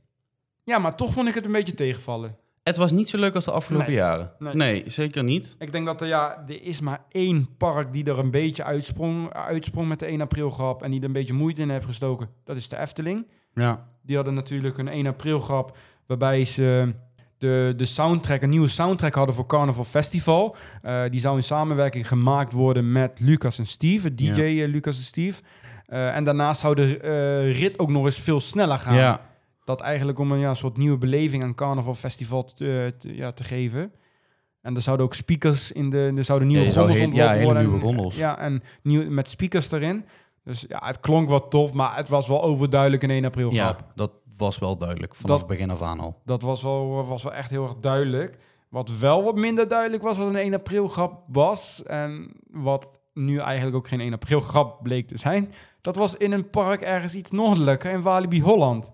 [0.63, 2.37] Ja, maar toch vond ik het een beetje tegenvallen.
[2.67, 3.95] Het was niet zo leuk als de afgelopen Nee.
[3.95, 4.31] jaren.
[4.39, 4.53] Nee.
[4.55, 4.83] Nee.
[4.87, 5.55] zeker niet.
[5.59, 9.33] Ik denk dat er, ja, er is maar één park die er een beetje uitsprong,
[9.33, 10.83] uitsprong met de 1 april grap.
[10.83, 12.29] En die er een beetje moeite in heeft gestoken.
[12.43, 13.27] Dat is de Efteling.
[13.53, 15.77] Ja, Die hadden natuurlijk een 1 april grap
[16.07, 16.93] waarbij ze
[17.37, 20.55] de, de soundtrack, een nieuwe soundtrack hadden voor Carnival Festival.
[20.81, 24.63] Eh, die zou in samenwerking gemaakt worden met Lucas en Steve, DJ Ja.
[24.63, 25.41] eh, Lucas en Steve.
[25.85, 28.95] Eh, en daarnaast zou de rit ook nog eens veel sneller gaan.
[28.95, 29.19] ja.
[29.67, 33.43] Dat eigenlijk om een ja, soort nieuwe beleving aan Carnival Festival te, te- ja, te
[33.43, 33.91] geven.
[34.61, 37.63] En er zouden ook speakers in de, er zouden nieuwe Ja, gondels ja, worden.
[37.63, 38.17] nieuwe En- gondels.
[38.17, 40.05] Ja, en nieuw, met speakers erin.
[40.43, 43.79] Dus ja, het klonk wat tof, maar het was wel overduidelijk een 1 april grap.
[43.79, 46.21] ja, dat was wel duidelijk vanaf Dat- het begin af aan al.
[46.25, 48.37] Dat was wel, was wel echt heel erg duidelijk.
[48.69, 51.83] Wat wel wat minder duidelijk was wat een 1 april grap was.
[51.83, 55.53] En wat nu eigenlijk ook geen 1 april grap bleek te zijn.
[55.81, 58.91] Dat was in een park ergens iets noordelijker in Walibi Holland.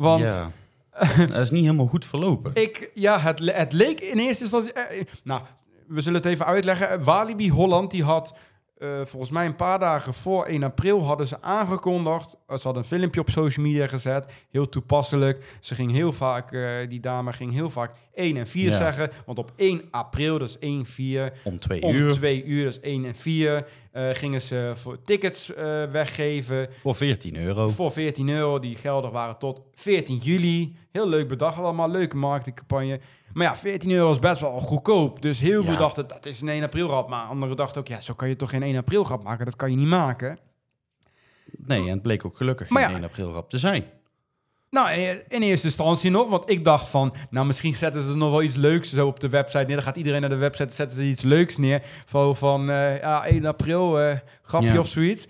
[0.00, 0.50] Want ja.
[1.26, 2.50] dat is niet helemaal goed verlopen.
[2.54, 4.72] ik, ja, het, het leek in eerste instantie...
[4.72, 5.42] eh, nou,
[5.86, 7.04] we zullen het even uitleggen.
[7.04, 8.34] Walibi Holland, die had
[8.80, 12.36] eh, volgens mij een paar dagen voor 1 april hadden ze aangekondigd.
[12.46, 14.32] eh, Ze hadden een filmpje op social media gezet.
[14.50, 15.56] Heel toepasselijk.
[15.60, 18.76] Ze ging heel vaak, eh, die dame ging heel vaak 1 en 4 Ja.
[18.76, 19.10] zeggen.
[19.26, 22.72] Want op 1 april, dat is 1, 4, Om twee om uur 2 uur, dat
[22.72, 25.46] is 1 en 4, eh, gingen ze voor tickets
[25.90, 26.68] weggeven.
[26.80, 27.68] voor 14 euro.
[27.68, 30.76] Voor 14 euro, die geldig waren tot 14 juli.
[30.92, 33.00] Heel leuk bedacht allemaal, leuke marketingcampagne.
[33.32, 35.22] Maar ja, 14 euro is best wel goedkoop.
[35.22, 35.78] Dus heel veel Ja.
[35.78, 37.08] dachten, dat is een 1 april grap.
[37.08, 39.44] Maar anderen dachten ook, ja, zo kan je toch geen 1 april grap maken?
[39.44, 40.38] Dat kan je niet maken.
[41.56, 42.96] Nee, en het bleek ook gelukkig Maar geen ja.
[42.96, 43.84] 1 april grap te zijn.
[44.70, 44.90] Nou,
[45.28, 48.42] in eerste instantie nog, want ik dacht van, nou misschien zetten ze er nog wel
[48.42, 49.74] iets leuks zo op de website neer.
[49.74, 51.82] Dan gaat iedereen naar de website, zetten ze iets leuks neer.
[52.06, 54.78] Van, van eh, ja, 1 april, eh, grapje Ja.
[54.78, 55.26] of zoiets.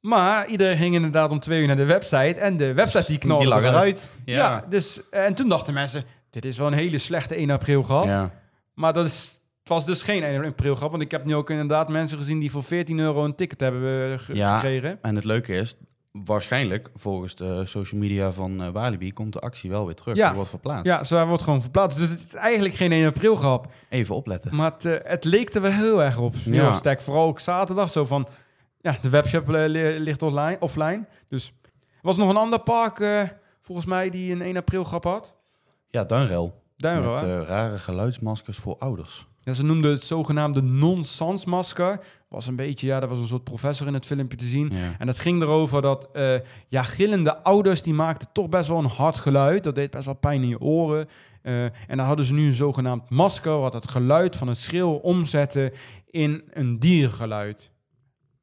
[0.00, 2.34] Maar iedereen ging inderdaad om twee uur naar de website.
[2.40, 4.12] En de website die knalde Die lag eruit.
[4.24, 8.04] Ja, dus, en toen dachten mensen, dit is wel een hele slechte 1 april grap.
[8.04, 8.30] ja.
[8.74, 11.50] Maar dat is, het was dus geen 1 april grap, want ik heb nu ook
[11.50, 14.54] inderdaad mensen gezien die voor 14 euro een ticket hebben eh, ge- Ja.
[14.54, 14.98] gekregen.
[15.02, 15.74] En het leuke is,
[16.12, 20.14] waarschijnlijk, volgens de social media van eh, Walibi, komt de actie wel weer terug.
[20.16, 20.26] Ja.
[20.26, 20.84] Die wordt verplaatst.
[20.86, 21.98] Ja, zo wordt gewoon verplaatst.
[21.98, 23.72] Dus het is eigenlijk geen 1 april grap.
[23.88, 24.54] Even opletten.
[24.56, 26.34] Maar het, eh, het leek er wel heel erg op.
[26.44, 26.72] Heel Ja.
[26.72, 27.00] sterk.
[27.00, 28.28] Vooral ook zaterdag zo van,
[28.80, 31.04] ja, de webshop li- ligt online, offline.
[31.28, 31.70] Dus er
[32.02, 33.28] was nog een ander park,
[33.60, 35.34] volgens mij, die een 1 april grap had.
[35.90, 36.62] Ja, Duinrel.
[36.76, 37.40] Duinrel, Met hè?
[37.40, 39.26] eh, rare geluidsmaskers voor ouders.
[39.40, 42.00] Ja, ze noemden het zogenaamde non-sans masker.
[42.28, 44.70] Was een beetje, ja, dat was een soort professor in het filmpje te zien.
[44.72, 44.94] Ja.
[44.98, 46.34] En dat ging erover dat, eh,
[46.68, 49.64] ja, gillende ouders, die maakten toch best wel een hard geluid.
[49.64, 51.08] Dat deed best wel pijn in je oren.
[51.42, 54.90] Eh, en dan hadden ze nu een zogenaamd masker, wat het geluid van het schreeuw
[54.92, 55.72] omzette
[56.06, 57.70] in een diergeluid.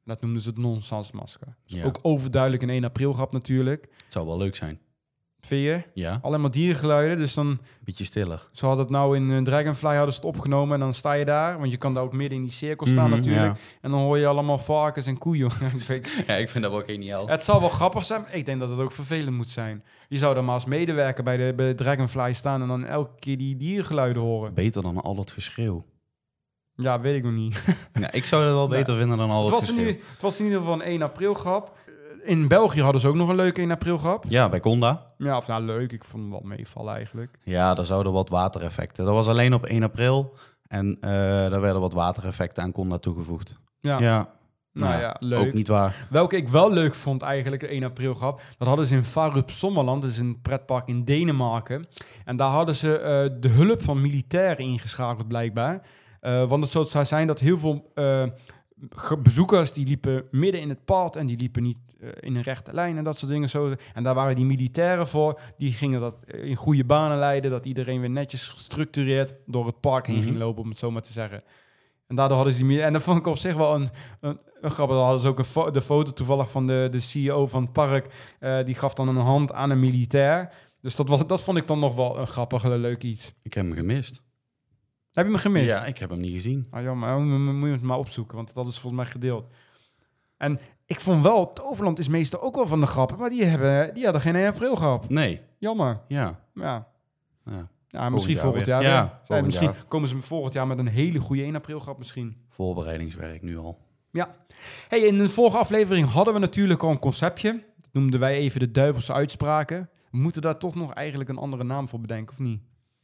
[0.04, 1.56] Dat noemden ze het non-sans masker.
[1.66, 1.84] Dus Ja.
[1.84, 3.82] ook overduidelijk een 1 april grap natuurlijk.
[3.82, 4.78] Het zou wel leuk zijn.
[5.94, 7.58] Ja, Alleen maar diergeluiden, dus dan...
[7.84, 8.48] beetje stiller.
[8.52, 11.24] Zo had het nou in eh, Dragonfly hadden ze het opgenomen en dan sta je
[11.24, 13.58] daar, want je kan daar ook midden in die cirkel staan Mhm, natuurlijk.
[13.80, 15.50] En dan hoor je allemaal varkens en koeien.
[16.26, 17.28] Ja, ik vind dat wel geniaal.
[17.28, 19.84] het zal wel grappig zijn, ik denk dat het ook vervelend moet zijn.
[20.08, 23.36] Je zou dan maar als medewerker bij de, bij Dragonfly staan en dan elke keer
[23.38, 24.54] die diergeluiden horen.
[24.54, 25.84] Beter dan al dat geschreeuw.
[26.76, 27.64] Ja, weet ik nog niet.
[28.00, 29.96] Ja, ik zou dat wel beter vinden dan al het, dat was geschreeuw.
[30.12, 31.78] het was in ieder geval een 1 april grap.
[32.26, 34.24] In België hadden ze ook nog een leuke 1 april grap.
[34.28, 35.06] Ja, bij Conda.
[35.18, 37.38] Ja, of nou leuk, ik vond hem wel meevallen eigenlijk.
[37.42, 39.04] Ja, daar zouden wat watereffecten.
[39.04, 40.34] Dat was alleen op 1 april.
[40.68, 41.10] En eh,
[41.50, 43.58] daar werden wat watereffecten aan Conda toegevoegd.
[43.80, 43.98] Ja.
[43.98, 44.28] Ja,
[44.72, 45.38] Nou ja, leuk.
[45.46, 46.06] ook niet waar.
[46.10, 49.50] Welke ik wel leuk vond eigenlijk, de 1 april grap, dat hadden ze in Farup
[49.50, 51.86] Sommerland, dat is een pretpark in Denemarken.
[52.24, 55.80] En daar hadden ze eh, de hulp van militairen ingeschakeld blijkbaar.
[56.20, 57.92] Eh, want het zou zijn dat heel veel
[59.22, 61.76] bezoekers, die liepen midden in het pad en die liepen niet
[62.20, 63.48] in een rechte lijn en dat soort dingen.
[63.48, 63.74] Zo.
[63.94, 67.66] En daar waren die militairen voor, die gingen dat eh, in goede banen leiden, dat
[67.66, 70.24] iedereen weer netjes gestructureerd door het park heen Mhm.
[70.24, 71.42] ging lopen, om het zo maar te zeggen.
[72.06, 72.82] En daardoor hadden ze die...
[72.82, 73.88] En dat vond ik op zich wel een,
[74.20, 74.70] een, een.
[74.76, 77.72] Dan hadden ze ook een fo- de foto toevallig van de, de CEO van het
[77.72, 78.14] park.
[78.40, 80.52] eh, die gaf dan een hand aan een militair.
[80.80, 83.32] Dus dat, was, dat vond ik dan nog wel een grappig, leuk iets.
[83.42, 84.22] Ik heb hem gemist.
[85.12, 85.68] Heb je me gemist?
[85.70, 86.66] Ja, ik heb hem niet gezien.
[86.70, 89.10] Ah, jammer, dan moet je- moet je het maar opzoeken, want dat is volgens mij
[89.12, 89.46] gedeeld.
[90.36, 93.94] En ik vond wel, Toverland is meestal ook wel van de grappen, maar die, hebben,
[93.94, 95.08] die hadden geen 1 april grap.
[95.08, 96.00] Nee, Jammer.
[96.08, 96.40] ja.
[96.54, 96.88] Ja,
[97.44, 97.68] ja.
[97.88, 98.82] ja misschien jaar volgend jaar.
[98.82, 98.96] Ja, weer.
[98.96, 99.84] Ja, volgend misschien jaar.
[99.88, 102.36] komen ze volgend jaar met een hele goede 1 april grap misschien.
[102.48, 103.84] Voorbereidingswerk nu al.
[104.88, 107.52] Hey, in de vorige aflevering hadden we natuurlijk al een conceptje.
[107.80, 109.90] Dat noemden wij even de duivelse uitspraken.
[110.10, 112.60] We moeten daar toch nog eigenlijk een andere naam voor bedenken, of niet?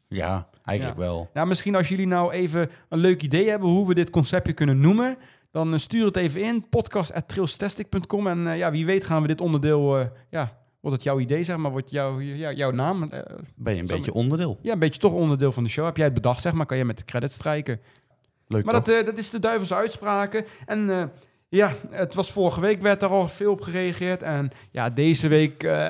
[0.08, 1.30] Ja, eigenlijk wel.
[1.34, 4.80] Ja, misschien als jullie nou even een leuk idee hebben hoe we dit conceptje kunnen
[4.80, 5.16] noemen,
[5.52, 8.26] dan eh, stuur het even in, podcast.trailstastic.com.
[8.26, 11.44] En eh, ja, wie weet gaan we dit onderdeel, eh, ja, wordt het jouw idee,
[11.44, 13.08] zeg maar, wordt jouw, jouw naam.
[13.56, 14.58] Ben je een beetje onderdeel.
[14.62, 15.84] ja, een beetje toch onderdeel van de show.
[15.84, 17.80] Heb jij het bedacht, zeg maar, kan je met de credits strijken.
[18.46, 18.94] Leuk Maar toch?
[18.94, 20.44] dat, dat is de duivelse uitspraken.
[20.66, 21.10] En
[21.56, 24.22] ja, het was vorige week, werd daar al veel op gereageerd.
[24.22, 25.86] En ja, deze week eh,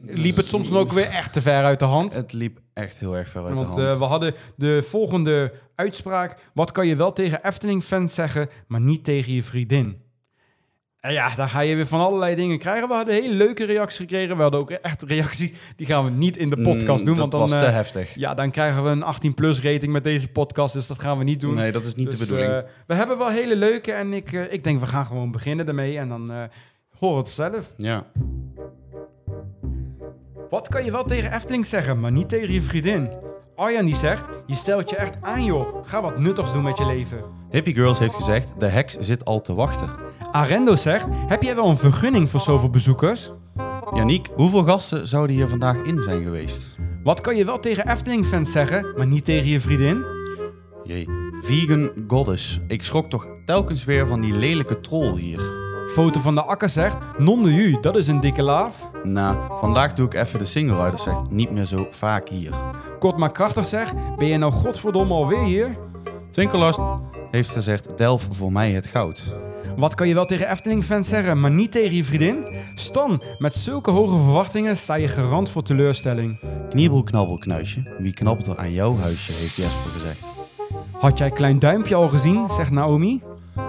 [0.00, 2.14] liep het soms ook weer echt te ver uit de hand.
[2.14, 3.92] Het liep echt heel erg ver uit Want de hand.
[3.92, 6.36] eh, we hadden de volgende uitspraak.
[6.54, 10.02] Wat kan je wel tegen Efteling-fans zeggen, maar niet tegen je vriendin?
[11.04, 12.88] En ja, daar ga je weer van allerlei dingen krijgen.
[12.88, 14.36] We hadden hele leuke reacties gekregen.
[14.36, 15.52] We hadden ook echt reacties.
[15.76, 17.16] Die gaan we niet in de podcast Mm, doen.
[17.16, 18.14] dat Want dan, was te eh, heftig.
[18.14, 20.74] ja, dan krijgen we een 18-plus rating met deze podcast.
[20.74, 21.54] Dus dat gaan we niet doen.
[21.54, 22.52] Nee, dat is niet Dus, de bedoeling.
[22.52, 25.68] eh, we hebben wel hele leuke en ik, eh, ik denk we gaan gewoon beginnen
[25.68, 26.32] ermee en dan
[26.98, 27.72] hoor het zelf.
[27.76, 28.06] ja.
[30.50, 33.10] Wat kan je wel tegen Efteling zeggen, maar niet tegen je vriendin?
[33.56, 36.86] Arjan die zegt, je stelt je echt aan joh, ga wat nuttigs doen met je
[36.86, 37.18] leven.
[37.50, 39.90] Hippie Girls heeft gezegd, de heks zit al te wachten.
[40.34, 43.30] Arendo zegt, heb jij wel een vergunning voor zoveel bezoekers?
[43.92, 46.76] Janiek, hoeveel gasten zouden hier vandaag in zijn geweest?
[47.02, 50.04] Wat kan je wel tegen Efteling-fans zeggen, maar niet tegen je vriendin?
[50.84, 51.08] Jee,
[51.40, 52.60] vegan goddess.
[52.66, 55.40] Ik schrok toch telkens weer van die lelijke troll hier.
[55.88, 58.88] Foto van de Akker zegt, non de u, dat is een dikke laaf.
[59.02, 62.52] Nou, vandaag doe ik even de single rider zegt, niet meer zo vaak hier.
[62.98, 65.76] Kort maar krachtig zegt, ben je nou godverdomme alweer hier?
[66.30, 66.80] Twinkelast
[67.30, 69.34] heeft gezegd, delf voor mij het goud.
[69.76, 72.46] Wat kan je wel tegen Efteling-fans zeggen, maar niet tegen je vriendin?
[72.74, 76.38] Stan, met zulke hoge verwachtingen sta je garant voor teleurstelling.
[76.70, 80.24] Kniebel knabbel knuisje, wie knabbelt er aan jouw huisje, heeft Jesper gezegd.
[80.92, 83.22] Had jij Klein Duimpje al gezien, zegt Naomi.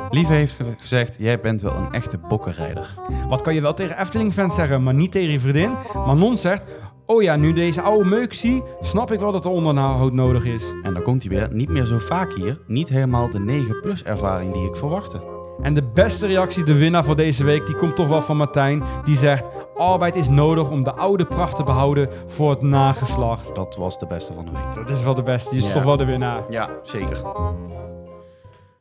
[0.10, 2.96] Lieve heeft ge- gezegd, jij bent wel een echte bokkenrijder.
[3.30, 5.72] Wat kan je wel tegen Efteling-fans zeggen, maar niet tegen je vriendin?
[5.94, 6.64] Manon zegt,
[7.06, 10.64] oh ja, nu deze oude meuk zie, snap ik wel dat er onderhoud nodig is.
[10.84, 14.04] En dan komt hij weer, niet meer zo vaak hier, niet helemaal de 9 plus
[14.04, 15.35] ervaring die ik verwachtte.
[15.62, 18.84] En de beste reactie, de winnaar voor deze week, die komt toch wel van Martijn.
[19.04, 23.56] Die zegt, arbeid is nodig om de oude pracht te behouden voor het nageslacht.
[23.56, 24.76] Dat was de beste van de week.
[24.76, 25.74] Dat is wel de beste, die is Ja.
[25.74, 26.42] toch wel de winnaar.
[26.50, 27.22] Ja, zeker.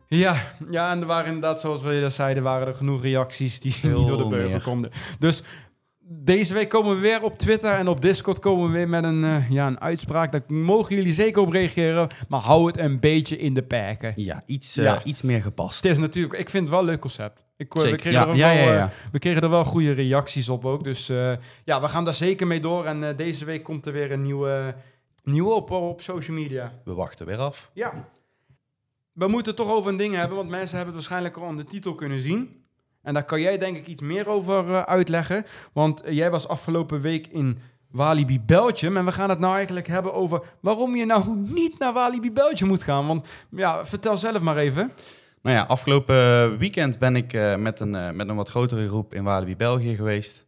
[0.06, 0.34] Ja,
[0.70, 4.06] ja, en er waren inderdaad, zoals we dat zeiden, waren er genoeg reacties die niet
[4.06, 4.62] door de beugel meer.
[4.62, 4.90] konden.
[5.18, 5.42] Dus
[6.06, 9.24] deze week komen we weer op Twitter en op Discord komen we weer met een,
[9.24, 10.32] eh, ja, een uitspraak.
[10.32, 14.12] Daar mogen jullie zeker op reageren, maar hou het een beetje in de perken.
[14.16, 15.04] Ja, iets, eh, Ja.
[15.04, 15.82] iets meer gepast.
[15.82, 17.44] Het is natuurlijk, ik vind het wel een leuk concept.
[17.56, 20.64] Ik, eh, we, kregen Ja, er ja, wel, we kregen er wel goede reacties op
[20.64, 20.84] ook.
[20.84, 21.06] Dus
[21.64, 22.84] ja, we gaan daar zeker mee door.
[22.84, 24.74] En deze week komt er weer een nieuwe,
[25.22, 26.72] nieuwe op, op social media.
[26.84, 27.70] We wachten weer af.
[27.74, 28.08] Ja.
[29.12, 31.56] We moeten het toch over een ding hebben, want mensen hebben het waarschijnlijk al aan
[31.56, 32.63] de titel kunnen zien.
[33.04, 35.44] En daar kan jij denk ik iets meer over eh, uitleggen.
[35.72, 37.58] Want eh, jij was afgelopen week in
[37.90, 38.96] Walibi Belgium.
[38.96, 42.68] En we gaan het nou eigenlijk hebben over waarom je nou niet naar Walibi Belgium
[42.68, 43.06] moet gaan.
[43.06, 44.92] Want ja, vertel zelf maar even.
[45.42, 49.24] Nou ja, afgelopen weekend ben ik eh, met, een, met een wat grotere groep in
[49.24, 50.46] Walibi, België geweest.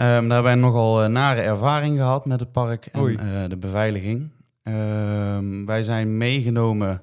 [0.00, 4.30] Ehm, daar hebben wij nogal eh, nare ervaring gehad met het park en de beveiliging.
[4.62, 7.02] Ehm, wij zijn meegenomen,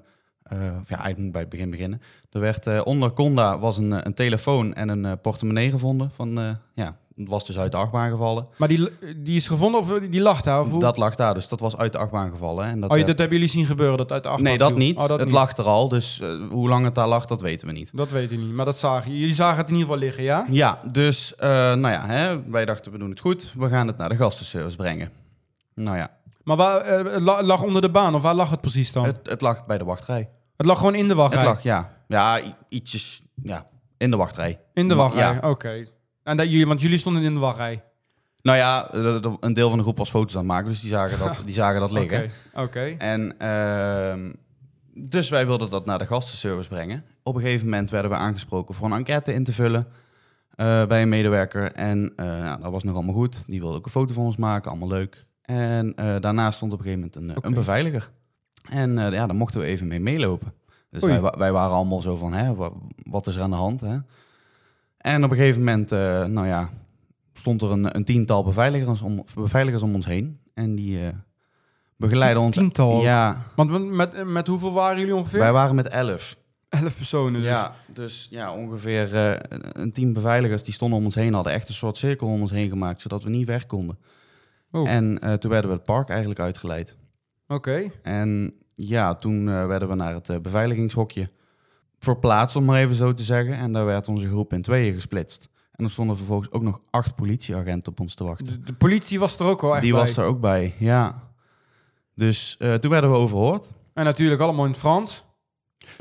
[0.52, 2.02] of ja, eigenlijk moet bij het begin beginnen.
[2.32, 6.12] Er werd eh, onder Conda was een, eh, een telefoon en een eh, portemonnee gevonden.
[6.12, 8.48] Van, eh, ja, het was dus uit de achtbaan gevallen.
[8.58, 10.60] Maar die, die is gevonden of die lag daar?
[10.60, 10.80] Of hoe?
[10.80, 12.66] Dat lag daar, dus dat was uit de achtbaan gevallen.
[12.66, 14.70] En dat, oh, eh, dat hebben jullie zien gebeuren, dat uit de achtbaan nee, dat
[14.70, 14.78] viel?
[14.78, 15.00] niet.
[15.00, 15.38] Oh, dat het niet.
[15.38, 17.92] lag er al, dus eh, hoe lang het daar lag, dat weten we niet.
[17.94, 19.34] Dat weet je niet, maar dat zagen jullie.
[19.36, 20.46] zagen het in ieder geval liggen, ja?
[20.50, 23.54] Ja, dus eh, nou ja, hè, wij dachten we doen het goed.
[23.56, 25.12] We gaan het naar de gastenservice brengen.
[25.74, 26.12] Nou ja,
[26.44, 29.06] Maar waar, eh, lag onder de baan, of waar lag het precies dan?
[29.06, 30.30] Het, het lag bij de wachtrij.
[30.66, 31.42] Lag gewoon in de wachtrij?
[31.44, 31.92] Het lag, ja.
[32.08, 32.40] Ja,
[32.70, 33.66] ietsjes, ja,
[33.98, 34.60] in de wachtrij.
[34.74, 35.50] In de wachtrij, Ja.
[35.50, 35.86] oké.
[36.24, 37.84] En dat jullie, want jullie stonden in de wachtrij?
[38.42, 40.90] Nou ja, de- een deel van de groep was foto's aan het maken, dus die
[40.90, 42.24] zagen dat, die zagen dat liggen.
[42.54, 42.96] Oké, oké.
[42.98, 44.32] En ehm,
[45.10, 47.04] dus wij wilden dat naar de gastenservice brengen.
[47.24, 49.88] Op een gegeven moment werden we aangesproken voor een enquête in te vullen
[50.56, 51.72] eh, bij een medewerker.
[51.72, 53.48] En eh, dat was nog allemaal goed.
[53.50, 55.26] Die wilde ook een foto van ons maken, allemaal leuk.
[55.42, 58.10] En eh, daarna stond op een gegeven moment een, eh, een beveiliger.
[58.70, 60.54] En eh, ja, daar mochten we even mee meelopen.
[60.90, 62.72] Dus wij, wij waren allemaal zo van, hè, wa-
[63.04, 63.82] wat is er aan de hand?
[63.82, 63.98] Hè?
[64.98, 66.70] En op een gegeven moment, eh, nou ja,
[67.34, 70.40] stond er een, een tiental beveiligers om, beveiligers om ons heen.
[70.54, 71.14] En die eh,
[71.96, 72.56] begeleiden ons.
[72.58, 73.02] Tiental?
[73.02, 75.40] Ja, Want met, met hoeveel waren jullie ongeveer?
[75.40, 76.38] wij waren met elf.
[76.70, 77.50] Elf personen dus.
[77.50, 79.16] Ja, dus ja, ongeveer
[79.72, 82.52] een- team beveiligers die stonden om ons heen, hadden echt een soort cirkel om ons
[82.52, 83.98] heen gemaakt, zodat we niet weg konden.
[84.72, 84.90] Oh.
[84.90, 86.98] En toen werden we het park eigenlijk uitgeleid.
[87.48, 87.92] Oké.
[88.04, 91.30] En ja, toen eh, werden we naar het eh, beveiligingshokje
[92.00, 93.54] verplaatst, om maar even zo te zeggen.
[93.54, 95.50] En daar werd onze groep in tweeën gesplitst.
[95.72, 98.46] En er stonden vervolgens ook nog acht politieagenten op ons te wachten.
[98.46, 100.02] De, de politie was er ook wel echt Die bij.
[100.02, 101.24] was er ook bij, ja.
[102.16, 103.74] Dus eh, toen werden we overhoord.
[103.94, 105.26] En natuurlijk allemaal in het Frans.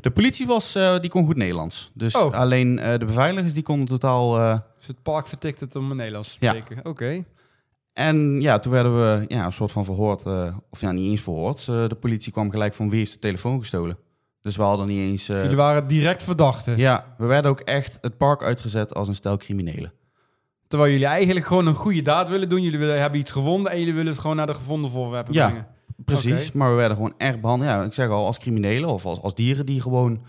[0.00, 1.90] De politie was, die kon goed Nederlands.
[1.94, 2.32] Dus Oh.
[2.34, 4.30] alleen de beveiligers die konden totaal...
[4.78, 6.50] Dus het park vertikt het om Nederlands te Ja.
[6.50, 6.84] spreken.
[6.86, 7.24] Oké.
[7.96, 10.22] En ja, toen werden we ja, een soort van verhoord.
[10.26, 11.58] eh, of ja, niet eens verhoord.
[11.68, 13.98] Eh, de politie kwam gelijk van wie heeft de telefoon gestolen.
[14.42, 15.28] Dus we hadden niet eens...
[15.28, 16.76] eh, Jullie waren direct verdachten.
[16.76, 19.92] ja, we werden ook echt het park uitgezet als een stel criminelen.
[20.68, 22.62] Terwijl jullie eigenlijk gewoon een goede daad willen doen.
[22.62, 25.46] Jullie willen, hebben iets gevonden en jullie willen het gewoon naar de gevonden voorwerpen Ja.
[25.46, 25.66] brengen.
[26.04, 27.70] Precies, maar we werden gewoon echt behandeld.
[27.70, 30.22] Ja, ik zeg al, als criminelen of als, als dieren die gewoon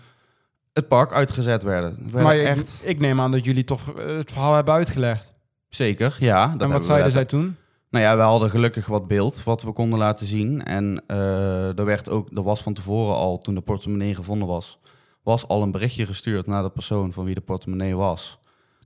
[0.72, 2.08] het park uitgezet werden.
[2.12, 2.82] We Maar echt...
[2.86, 5.32] ik neem aan dat jullie toch het verhaal hebben uitgelegd.
[5.68, 6.48] Zeker, ja.
[6.48, 7.56] Dat en wat zeiden zij toen?
[7.90, 10.64] Nou ja, we hadden gelukkig wat beeld wat we konden laten zien.
[10.64, 14.78] En eh, er, werd ook, er was van tevoren al, toen de portemonnee gevonden was,
[15.22, 18.38] was al een berichtje gestuurd naar de persoon van wie de portemonnee was.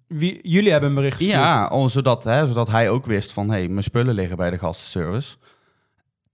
[0.07, 1.38] Wie, jullie hebben een bericht gestuurd.
[1.38, 4.51] Ja, om, zodat, hè, zodat hij ook wist van, hé, hey, mijn spullen liggen bij
[4.51, 5.37] de gastenservice.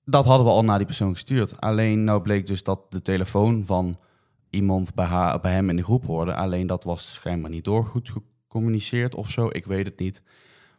[0.05, 1.61] Dat hadden we al naar die persoon gestuurd.
[1.61, 3.97] Alleen nou bleek dus dat de telefoon van
[4.51, 6.35] iemand bij, haar, bij hem in de groep hoorde.
[6.35, 8.13] Alleen dat was schijnbaar niet door goed
[8.49, 10.23] gecommuniceerd of zo, ik weet het niet.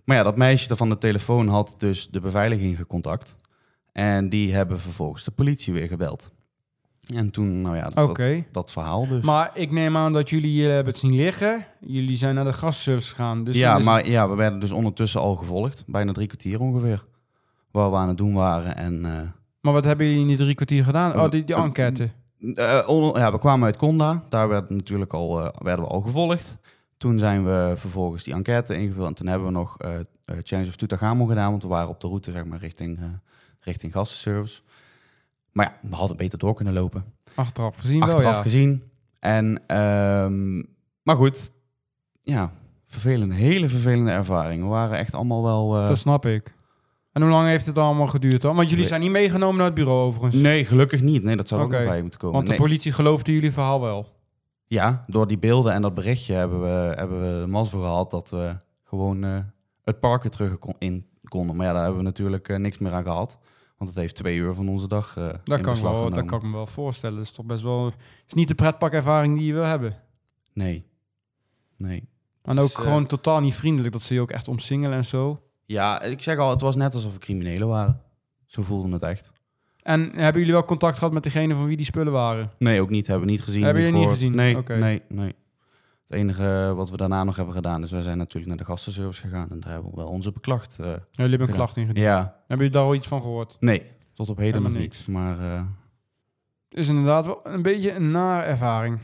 [0.03, 3.35] Maar ja, dat meisje van de telefoon had dus de beveiliging gecontact.
[3.91, 6.31] En die hebben vervolgens de politie weer gebeld.
[7.13, 9.23] En toen, nou ja, dat, dat, dat verhaal dus.
[9.23, 11.65] Maar ik neem aan dat jullie hebben het zien liggen.
[11.79, 13.43] Jullie zijn naar de gastservice gegaan.
[13.43, 15.83] Dus ja, maar ja, we werden dus ondertussen al gevolgd.
[15.87, 17.05] Bijna drie kwartier ongeveer.
[17.71, 18.75] Waar we aan het doen waren.
[18.75, 19.11] En eh,
[19.61, 21.19] Maar wat hebben jullie in die drie kwartier gedaan?
[21.19, 22.09] Oh, die, die Eh, enquête.
[22.55, 24.23] eh, ja, we kwamen uit Conda.
[24.29, 26.57] Daar werd natuurlijk al, werden we al gevolgd.
[26.99, 29.07] Toen zijn we vervolgens die enquête ingevuld.
[29.07, 31.49] En toen hebben we nog eh eh, Change of Tutagamo gedaan.
[31.49, 33.03] Want we waren op de route zeg maar, richting, eh
[33.59, 34.61] richting gastenservice.
[35.51, 37.05] Maar ja, we hadden beter door kunnen lopen.
[37.35, 38.41] Achteraf gezien Achteraf wel, ja.
[38.41, 38.83] gezien.
[39.19, 40.55] En, ehm,
[41.03, 41.51] maar goed,
[42.21, 42.51] ja,
[42.85, 44.61] vervelende, hele vervelende ervaring.
[44.63, 45.71] We waren echt allemaal wel...
[45.87, 46.53] Dat snap ik.
[47.11, 48.55] En hoe lang heeft het allemaal geduurd dan?
[48.55, 50.41] Want jullie zijn niet meegenomen naar het bureau overigens.
[50.41, 51.23] Nee, gelukkig niet.
[51.23, 51.75] Nee, dat zou er Oké.
[51.75, 52.35] ook nog bij moeten komen.
[52.35, 52.61] Want de Nee.
[52.61, 54.07] politie geloofde jullie verhaal wel.
[54.69, 58.11] Ja, door die beelden en dat berichtje hebben we, hebben we de mas voor gehad
[58.11, 59.39] dat we gewoon eh,
[59.83, 61.55] het park weer terug kon- in konden.
[61.55, 63.37] Maar ja, daar hebben we natuurlijk eh, niks meer aan gehad.
[63.77, 66.45] Want het heeft twee uur van onze dag eh Dat in kan, dat kan ik
[66.45, 67.17] me wel voorstellen.
[67.17, 67.91] Dat is toch best wel...
[68.27, 69.97] Is niet de pretpakervaring die je wil hebben.
[70.53, 70.85] Nee.
[71.77, 72.09] Nee.
[72.43, 73.93] En ook is, gewoon totaal niet vriendelijk.
[73.93, 75.41] Dat ze je ook echt omsingelen en zo.
[75.65, 78.01] Ja, ik zeg al, het was net alsof we criminelen waren.
[78.45, 79.31] Zo voelde het echt.
[79.89, 82.51] En hebben jullie wel contact gehad met degene van wie die spullen waren?
[82.57, 83.07] Nee, ook niet.
[83.07, 83.63] Hebben we niet gezien.
[83.63, 84.35] Hebben jullie niet gezien?
[84.35, 85.35] Nee, nee, nee.
[86.07, 89.21] Het enige wat we daarna nog hebben gedaan is, wij zijn natuurlijk naar de gastenservice
[89.21, 89.49] gegaan.
[89.49, 90.77] En daar hebben we wel onze beklacht.
[90.79, 91.97] eh, Jullie hebben een klacht ingediend.
[92.05, 93.57] ja, Hebben jullie daar al iets van gehoord?
[93.59, 93.83] nee.
[94.13, 95.05] Tot op heden nog niet.
[95.07, 95.61] Maar eh,
[96.69, 98.99] is inderdaad wel een beetje een nare ervaring.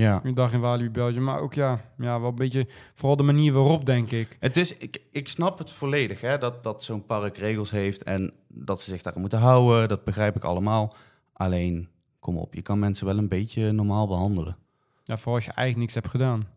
[0.00, 0.20] Ja.
[0.24, 1.24] Een dag in Walibi, Belgium.
[1.24, 2.66] Maar ook ja, ja, wel een beetje...
[2.94, 4.36] Vooral de manier waarop, denk ik.
[4.40, 8.32] Het is, ik, ik snap het volledig, hè, dat, dat zo'n park regels heeft en
[8.48, 9.88] dat ze zich daar moeten houden.
[9.88, 10.94] Dat begrijp ik allemaal.
[11.32, 14.56] Alleen, kom op, je kan mensen wel een beetje normaal behandelen.
[15.04, 16.48] Ja, vooral als je eigenlijk niks hebt gedaan.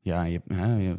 [0.00, 0.96] Ja, je, hè, je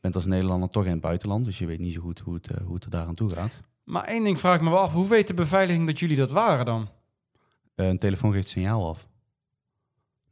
[0.00, 2.50] bent als Nederlander toch in het buitenland, dus je weet niet zo goed hoe het,
[2.50, 3.62] eh, hoe het er daar aan toe gaat.
[3.84, 4.92] Maar één ding vraag ik me wel af.
[4.92, 6.88] Hoe weet de beveiliging dat jullie dat waren dan?
[7.74, 9.06] Een telefoon geeft signaal af.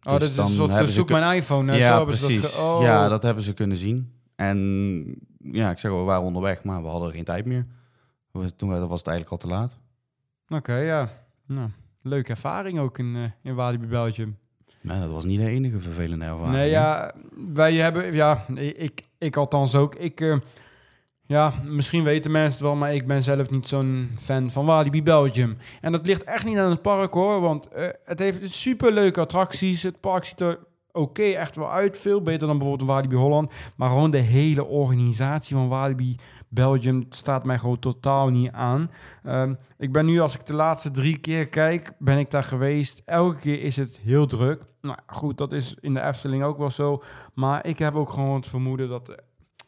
[0.02, 1.72] Oh, Dus dat is dan een soort hebben van ze zoek mijn iPhone.
[1.72, 2.54] Zo ja, dat precies.
[2.54, 2.82] ge- oh.
[2.82, 4.12] Ja, dat hebben ze kunnen zien.
[4.36, 4.58] En
[5.38, 7.66] ja, ik zeg wel, we waren onderweg, maar we hadden geen tijd meer.
[8.32, 9.76] We- Toen was het eigenlijk al te laat.
[10.48, 11.12] Oké, ja.
[11.46, 11.68] Nou,
[12.02, 14.38] leuke ervaring ook in, eh in Walibi, Belgium.
[14.80, 16.54] Maar dat was niet de enige vervelende ervaring.
[16.54, 17.14] Nee, ja,
[17.54, 19.94] wij hebben, ja, ik, ik althans ook.
[19.94, 20.36] Ik, eh,
[21.30, 25.02] Ja, misschien weten mensen het wel, maar ik ben zelf niet zo'n fan van Walibi
[25.02, 25.56] Belgium.
[25.80, 29.20] En dat ligt echt niet aan het park hoor, want eh, het heeft super leuke
[29.20, 29.82] attracties.
[29.82, 30.58] Het park ziet er
[30.92, 33.52] oké echt wel uit, veel beter dan bijvoorbeeld Walibi Holland.
[33.76, 36.16] Maar gewoon de hele organisatie van Walibi
[36.48, 38.90] Belgium staat mij gewoon totaal niet aan.
[39.24, 43.02] Ehm, ik ben nu, als ik de laatste drie keer kijk, ben ik daar geweest.
[43.05, 44.62] Elke keer is het heel druk.
[44.80, 47.02] Nou goed, dat is in de Efteling ook wel zo.
[47.34, 49.14] Maar ik heb ook gewoon het vermoeden dat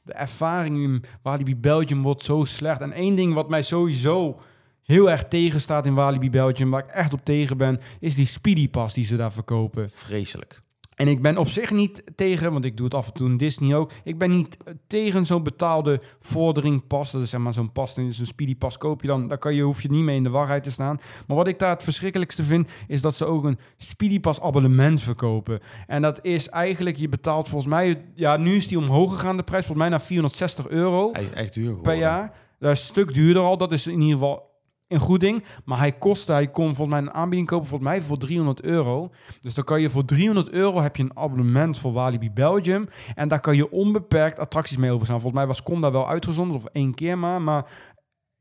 [0.02, 2.80] de, ervaring in Walibi Belgium wordt zo slecht.
[2.80, 4.40] En één ding wat mij sowieso
[4.82, 8.68] heel erg tegenstaat in Walibi Belgium, waar ik echt op tegen ben, is die Speedy
[8.68, 9.90] Pass die ze daar verkopen.
[9.90, 10.61] Vreselijk.
[11.02, 13.36] En ik ben op zich niet tegen, want ik doe het af en toe in
[13.36, 13.90] Disney ook.
[14.04, 17.10] Ik ben niet tegen zo'n betaalde vordering pas.
[17.10, 19.28] Dat is zeg maar zo'n pas, zo'n speedy pas koop je dan.
[19.28, 21.00] Daar kan je, hoef je niet mee in de waarheid te staan.
[21.26, 25.00] Maar wat ik daar het verschrikkelijkste vind, is dat ze ook een speedy pas abonnement
[25.00, 25.60] verkopen.
[25.86, 29.42] En dat is eigenlijk, je betaalt volgens mij, ja nu is die omhoog gegaan de
[29.42, 31.98] prijs, volgens mij naar 460 euro Echt, echt duur per geworden.
[31.98, 32.34] jaar.
[32.58, 33.56] Dat is een stuk duurder al.
[33.56, 34.51] Dat is in ieder geval
[34.92, 35.44] een goed ding.
[35.64, 39.10] Maar hij kostte, hij kon volgens mij een aanbieding kopen, volgens mij voor 300 euro.
[39.40, 42.88] Dus dan kan je voor 300 euro heb je een abonnement voor Walibi Belgium.
[43.14, 45.20] En daar kan je onbeperkt attracties mee overstaan.
[45.20, 47.42] Volgens mij was Conda wel uitgezonden, of één keer maar.
[47.42, 47.66] Maar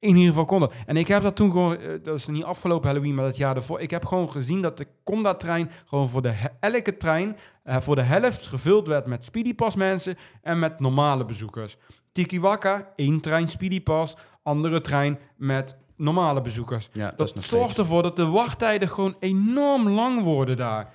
[0.01, 0.73] in ieder geval kon dat.
[0.85, 3.55] En ik heb dat toen gewoon, eh, dat is niet afgelopen Halloween, maar dat jaar
[3.55, 3.79] ervoor.
[3.79, 8.01] Ik heb gewoon gezien dat de Conda-trein gewoon voor de elke trein eh, voor de
[8.01, 11.77] helft gevuld werd met Speedy Pass mensen en met normale bezoekers.
[12.11, 16.89] Tikiwaka, één trein Speedy Pass, andere trein met normale bezoekers.
[16.93, 17.77] Ja, dat, zorgt steeds.
[17.77, 20.93] ervoor dat de wachttijden gewoon enorm lang worden daar.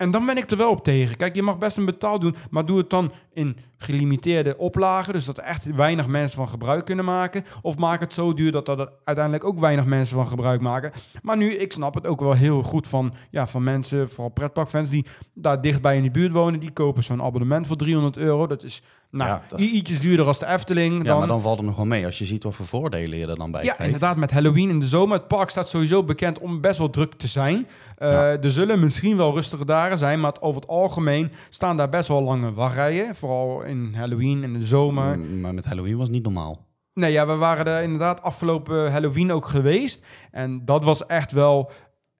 [0.00, 1.16] En dan ben ik er wel op tegen.
[1.16, 5.12] Kijk, je mag best een betaal doen, maar doe het dan in gelimiteerde oplagen.
[5.12, 7.44] Dus dat er echt weinig mensen van gebruik kunnen maken.
[7.62, 10.92] Of maak het zo duur dat er uiteindelijk ook weinig mensen van gebruik maken.
[11.22, 14.90] Maar nu, ik snap het ook wel heel goed van, ja, van mensen, vooral pretparkfans,
[14.90, 16.60] die daar dichtbij in de buurt wonen.
[16.60, 18.46] Die kopen zo'n abonnement voor 300 euro.
[18.46, 20.96] Dat is, nou, Ja, is- ietsjes duurder als de Efteling.
[20.96, 23.18] Ja, dan, maar dan valt het nog wel mee als je ziet wat voor voordelen
[23.18, 23.84] je er dan bij ja, krijgt.
[23.92, 25.16] inderdaad, met Halloween in de zomer.
[25.16, 27.66] Het park staat sowieso bekend om best wel druk te zijn.
[27.98, 28.36] Ja.
[28.38, 32.22] Er zullen misschien wel rustige dagen zijn, maar over het algemeen staan daar best wel
[32.22, 33.14] lange wachtrijen.
[33.14, 35.18] Vooral in Halloween en de zomer.
[35.18, 36.68] Mm, Maar met Halloween was het niet normaal.
[36.94, 40.04] Nee, ja, we waren er inderdaad afgelopen Halloween ook geweest.
[40.30, 41.70] En dat was echt wel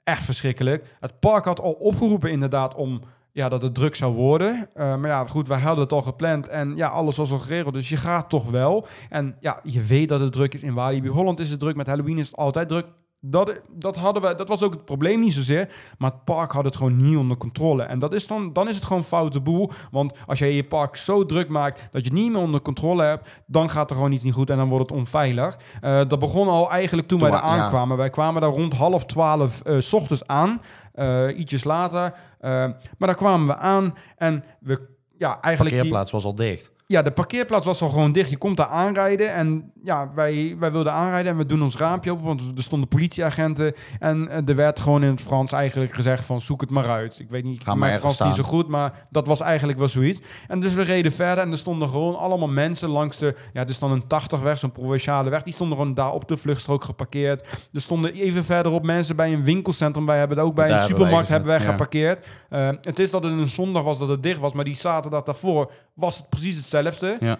[0.04, 0.96] echt verschrikkelijk.
[1.00, 3.00] Het park had al opgeroepen inderdaad om
[3.32, 4.68] ja, dat het druk zou worden.
[4.74, 7.74] Eh, maar ja, goed, wij hadden het al gepland en ja, alles was al geregeld.
[7.74, 8.86] Dus je gaat toch wel.
[9.08, 10.62] En ja, je weet dat het druk is.
[10.62, 11.76] In Walibi Holland is het druk.
[11.76, 12.86] Met Halloween is het altijd druk.
[13.22, 15.72] Dat, dat, hadden we, dat was ook het probleem niet zozeer.
[15.98, 17.82] Maar het park had het gewoon niet onder controle.
[17.82, 19.70] En dat is dan, dan is het gewoon foute boel.
[19.90, 23.02] Want als jij je park zo druk maakt dat je het niet meer onder controle
[23.02, 25.58] hebt, dan gaat er gewoon iets niet goed en dan wordt het onveilig.
[25.80, 27.62] Eh, dat begon al eigenlijk toen, Toen wij daar ja.
[27.62, 27.96] aankwamen.
[27.96, 30.62] Wij kwamen daar rond half twaalf eh, s ochtends aan,
[30.92, 32.14] eh, ietsjes later.
[32.40, 35.58] Maar daar kwamen we aan en we, ja, De eigenlijk...
[35.58, 36.72] die- parkeerplaats was al dicht.
[36.90, 38.30] Ja, de parkeerplaats was al gewoon dicht.
[38.30, 42.10] Je komt daar aanrijden en ja, wij, wij wilden aanrijden en we doen ons raampje
[42.10, 46.26] open, want er stonden politieagenten en eh, er werd gewoon in het Frans eigenlijk gezegd
[46.26, 47.18] van zoek het maar uit.
[47.18, 49.88] Ik weet niet, Ga maar mijn Frans niet zo goed, maar dat was eigenlijk wel
[49.88, 50.20] zoiets.
[50.48, 53.70] En dus we reden verder en er stonden gewoon allemaal mensen langs de, ja, het
[53.70, 56.84] is dan een 80 weg, zo'n provinciale weg, die stonden gewoon daar op de vluchtstrook
[56.84, 57.68] geparkeerd.
[57.72, 60.80] Er stonden even verderop mensen bij een winkelcentrum, wij hebben het ook bij Daar een
[60.80, 61.70] hebben wij supermarkt hebben wij ja.
[61.70, 62.26] geparkeerd.
[62.48, 65.22] Eh, het is dat het een zondag was dat het dicht was, maar die zaterdag
[65.22, 65.70] daarvoor
[66.00, 67.16] was het precies hetzelfde.
[67.20, 67.38] Ja.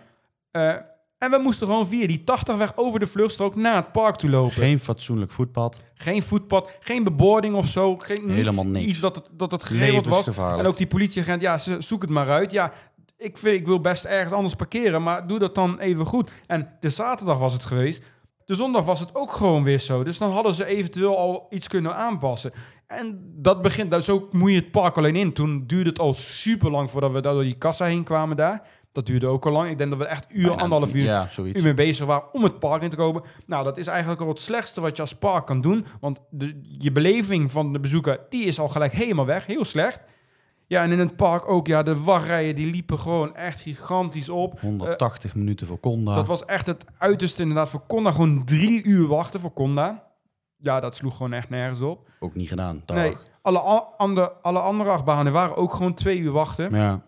[0.50, 0.74] Eh,
[1.18, 4.30] en we moesten gewoon via die 80 weg over de vluchtstrook naar het park toe
[4.30, 4.52] lopen.
[4.52, 5.82] Geen, Geen fatsoenlijk voetpad.
[5.96, 7.96] voetpad, geen beboarding of zo.
[7.96, 8.86] Geen, Helemaal niks.
[8.86, 10.36] Iets dat het, dat het geregeld was.
[10.36, 12.50] En ook die politieagent, ja, zoek het maar uit.
[12.50, 12.72] Ja,
[13.16, 16.30] ik, vind, ik wil best ergens anders parkeren, maar doe dat dan even goed.
[16.46, 18.02] En de zaterdag was het geweest.
[18.44, 20.04] De zondag was het ook gewoon weer zo.
[20.04, 22.52] Dus dan hadden ze eventueel al iets kunnen aanpassen.
[22.90, 25.32] En dat begint, dat, zo moet je het park alleen in.
[25.32, 28.62] Toen duurde het al super lang voordat we daar door die kassa heen kwamen daar.
[28.92, 29.70] Dat duurde ook al lang.
[29.70, 32.42] Ik denk dat we echt uur, Bijna- anderhalf uur Ja, uur mee bezig waren om
[32.42, 33.22] het park in te komen.
[33.46, 35.86] Nou, dat is eigenlijk al het slechtste wat je als park kan doen.
[36.00, 39.46] Want de, je beleving van de bezoeker, die is al gelijk helemaal weg.
[39.46, 40.00] Heel slecht.
[40.66, 44.60] Ja, en in het park ook, ja, de wachtrijen die liepen gewoon echt gigantisch op.
[44.60, 46.14] 180 minuten voor Conda.
[46.14, 48.10] Dat was echt het uiterste inderdaad voor Conda.
[48.10, 50.09] Gewoon drie uur wachten voor Conda.
[50.62, 52.08] Ja, dat sloeg gewoon echt nergens op.
[52.20, 52.82] ook niet gedaan.
[52.84, 52.96] Dag.
[52.96, 53.58] Nee, alle,
[53.96, 56.74] andere, alle andere achtbanen waren ook gewoon twee uur wachten.
[56.74, 57.02] Ja,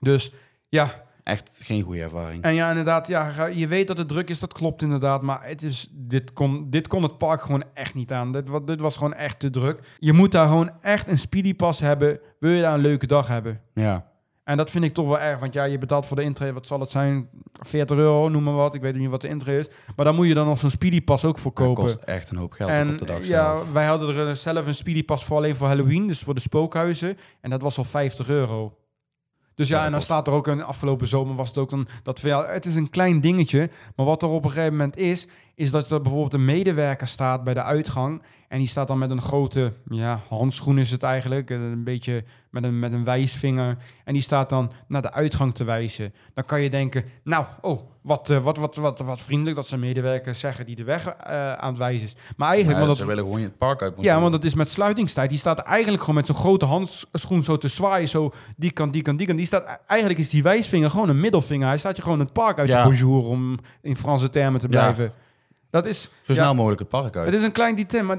[0.00, 0.32] Dus
[0.68, 0.90] ja,
[1.22, 2.42] echt geen goede ervaring.
[2.42, 5.22] En ja, inderdaad, ja, je weet dat het druk is, dat klopt inderdaad.
[5.22, 8.32] Maar het is, dit, kon, dit kon het park gewoon echt niet aan.
[8.32, 9.96] Dit, wa- dit was gewoon echt te druk.
[9.98, 12.20] Je moet daar gewoon echt een speedy pass hebben.
[12.40, 13.60] Wil je daar een leuke dag hebben?
[13.74, 14.06] Ja,
[14.46, 15.40] En dat vind ik toch wel erg.
[15.40, 17.28] Want ja, je betaalt voor de intree, wat zal het zijn?
[17.52, 18.74] 40 euro, noem maar wat.
[18.74, 19.68] Ik weet niet wat de intree is.
[19.96, 21.82] Maar dan moet je dan nog zo'n speedy pass ook voor dat kopen.
[21.82, 23.72] kost echt een hoop geld En op de dag ja, zelf.
[23.72, 26.06] wij hadden er zelf een speedy pass voor alleen voor Halloween.
[26.06, 27.18] Dus voor de spookhuizen.
[27.40, 28.76] En dat was al 50 euro.
[29.54, 31.70] Dus ja, Ja, en dan dat staat er ook een afgelopen zomer was het ook
[31.70, 34.96] dan dat ja, het is een klein dingetje, maar wat er op een gegeven moment
[34.96, 35.26] is,
[35.56, 39.10] is dat er bijvoorbeeld een medewerker staat bij de uitgang en die staat dan met
[39.10, 43.76] een grote ja, handschoen is het eigenlijk, eh, een beetje met een, met een wijsvinger
[44.04, 46.12] en die staat dan naar de uitgang te wijzen.
[46.34, 49.80] Dan kan je denken, nou, oh, wat, eh, wat, wat, wat, wat vriendelijk dat zijn
[49.80, 52.16] medewerkers zeggen die de weg eh, aan het wijzen is.
[52.36, 53.94] Maar eigenlijk, Maar want ze dat, willen gewoon het park uit.
[53.98, 55.30] ja, want dat is met sluitingstijd.
[55.30, 58.08] Die staat eigenlijk gewoon met zo'n grote handschoen zo te zwaaien.
[58.08, 59.38] Zo die kant, die kant, die kant.
[59.38, 61.68] Die staat, eigenlijk is die wijsvinger gewoon een middelvinger.
[61.68, 62.82] Hij staat je gewoon het park uit Ja.
[62.82, 64.94] de bonjour om in Franse termen te Ja.
[65.82, 67.26] Dat is, Zo ja, snel mogelijk het park uit.
[67.26, 68.18] het is een klein detail, maar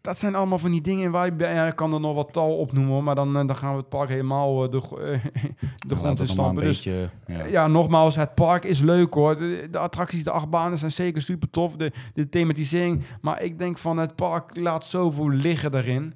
[0.00, 2.56] dat zijn allemaal van die dingen waar je ja, ik kan er nog wat tal
[2.56, 4.80] opnoemen, hoor, maar dan, eh, dan gaan we het park helemaal eh, de,
[5.88, 6.62] de grond in stampen.
[6.62, 7.10] een Dus beetje...
[7.26, 7.44] Ja.
[7.44, 9.38] ja, nogmaals, het park is leuk hoor.
[9.38, 11.76] De, de attracties, de achtbanen zijn zeker super tof.
[11.76, 13.02] De, de thematisering.
[13.20, 16.14] Maar ik denk van het park laat zoveel liggen daarin.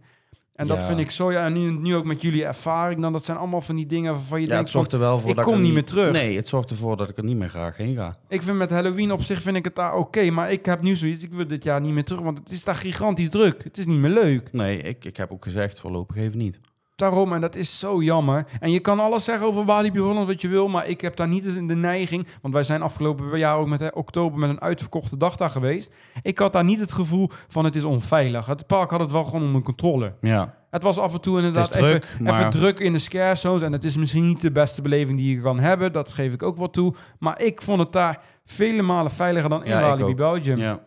[0.58, 0.86] En dat Ja.
[0.86, 1.32] vind ik zo.
[1.32, 3.00] Ja, en nu, nu ook met jullie ervaring.
[3.00, 5.18] Dan, dat zijn allemaal van die dingen waarvan je Ja, het denkt zorgt er wel
[5.18, 6.12] voor ik dat kom niet meer terug.
[6.12, 8.16] Nee, het zorgt ervoor dat ik er niet meer graag heen ga.
[8.28, 10.30] Ik vind met Halloween op zich vind ik het daar oké.
[10.30, 11.24] maar ik heb nu zoiets.
[11.24, 12.22] Ik wil dit jaar niet meer terug.
[12.22, 13.64] Want het is daar gigantisch druk.
[13.64, 14.52] Het is niet meer leuk.
[14.52, 16.60] Nee, ik, ik heb ook gezegd voorlopig even niet.
[16.98, 18.46] Daarom, en dat is zo jammer.
[18.60, 21.28] En je kan alles zeggen over Walibi Holland wat je wil, maar ik heb daar
[21.28, 25.16] niet de neiging, want wij zijn afgelopen jaar ook met hè, oktober met een uitverkochte
[25.16, 25.94] dag daar geweest.
[26.22, 28.46] Ik had daar niet het gevoel van het is onveilig.
[28.46, 30.14] Het park had het wel gewoon onder controle.
[30.20, 33.34] Ja, Het was af en toe inderdaad druk, even, maar- even druk in de scare
[33.34, 33.62] zones.
[33.62, 35.92] En het is misschien niet de beste beleving die je kan hebben.
[35.92, 36.94] Dat geef ik ook wel toe.
[37.18, 40.14] Maar ik vond het daar vele malen veiliger dan in Ja, Walibi.
[40.14, 40.58] Belgium.
[40.58, 40.80] ja,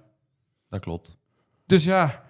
[0.69, 1.17] dat klopt.
[1.65, 2.21] Dus ja,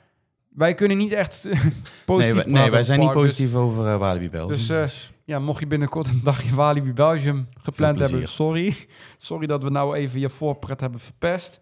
[0.56, 1.66] wij kunnen niet echt eh,
[2.06, 3.14] positief Nee, nee, wij zijn niet.
[3.14, 4.58] Dus- positief over eh, Walibi Belgium.
[4.58, 8.76] Dus, eh, Ja, mocht je binnenkort een dagje Walibi Belgium gepland hebben, sorry.
[9.18, 11.60] Sorry dat we nou even je voorpret hebben verpest.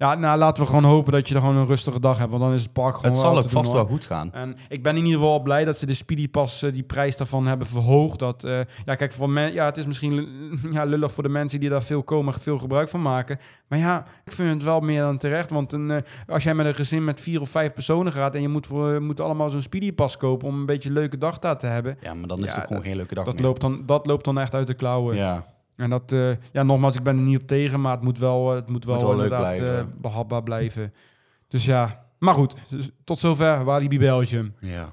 [0.00, 2.42] Ja, nou laten we gewoon hopen dat je er gewoon een rustige dag hebt, want
[2.42, 4.32] dan is het park gewoon het zal ook doen, vast wel goed gaan.
[4.32, 7.16] En ik ben in ieder geval blij dat ze de Speedy Pass, eh, die prijs
[7.16, 8.18] daarvan hebben verhoogd.
[8.18, 10.28] Dat, eh, ja, kijk, voor men, ja, het is misschien
[10.72, 13.38] ja, lullig voor de mensen die daar veel komen, veel gebruik van maken.
[13.68, 15.50] Maar ja, ik vind het wel meer dan terecht.
[15.50, 15.96] Want een, eh,
[16.26, 19.02] als jij met een gezin met vier of vijf personen gaat en je moet, voor,
[19.02, 21.96] moet allemaal zo'n Speedy Pass kopen om een beetje een leuke dag daar te hebben.
[22.00, 23.42] Ja, maar dan is Ja, het ook gewoon dat- geen leuke dag Dat meer.
[23.42, 25.16] loopt, dan, dat loopt dan echt uit de klauwen.
[25.16, 25.44] Ja,
[25.80, 28.48] En dat, eh, ja, nogmaals, ik ben er niet op tegen, maar het moet wel,
[28.50, 29.78] eh, het moet wel, Moet wel leuk inderdaad blijven.
[29.78, 30.92] eh, behapbaar blijven.
[31.48, 34.54] Dus ja, maar goed, dus tot zover Walibi Belgium.
[34.60, 34.92] ja.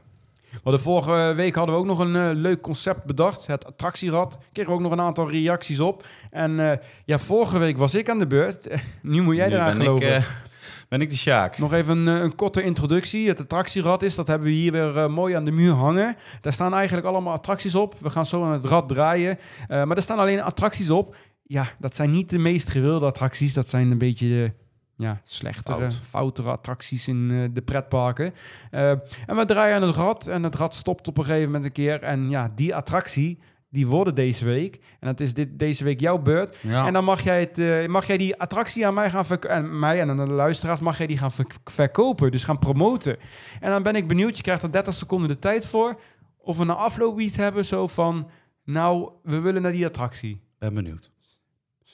[0.64, 4.38] Maar de vorige week hadden we ook nog een leuk concept bedacht, het attractierad.
[4.52, 6.06] Kregen we ook nog een aantal reacties op.
[6.32, 8.68] En ja, vorige week was ik aan de beurt.
[9.02, 10.18] nu moet jij eraan geloven.
[10.18, 10.47] Ik,
[10.88, 11.58] ben ik de Sjaak.
[11.58, 13.28] Nog even een, eh, een korte introductie.
[13.28, 16.16] Het attractierad is, dat hebben we hier weer eh, mooi aan de muur hangen.
[16.42, 17.96] Daar staan eigenlijk allemaal attracties op.
[18.00, 19.38] We gaan zo aan het rad draaien.
[19.68, 21.16] Eh, maar er staan alleen attracties op.
[21.44, 23.54] Ja, dat zijn niet de meest gewilde attracties.
[23.54, 24.54] Dat zijn een beetje
[24.98, 25.94] ja, slechtere, Fout.
[25.94, 28.34] foutere attracties in de pretparken.
[28.72, 30.28] En we draaien aan het rad.
[30.28, 32.02] En het rad stopt op een gegeven moment een keer.
[32.02, 33.40] En ja, die attractie,
[33.70, 34.76] die worden deze week.
[35.00, 36.56] En dat is dit, deze week jouw beurt.
[36.62, 36.86] Ja.
[36.86, 39.26] En dan mag jij, het, eh, mag jij die attractie aan mij gaan.
[39.40, 42.32] En mij en aan de luisteraars mag jij die gaan verk- verkopen.
[42.32, 43.18] Dus gaan promoten.
[43.60, 44.38] En dan ben ik benieuwd.
[44.38, 46.00] Je krijgt er 30 seconden de tijd voor.
[46.38, 48.30] Of we na afloop iets hebben zo van...
[48.64, 50.42] Nou, we willen naar die attractie.
[50.60, 51.12] ben benieuwd.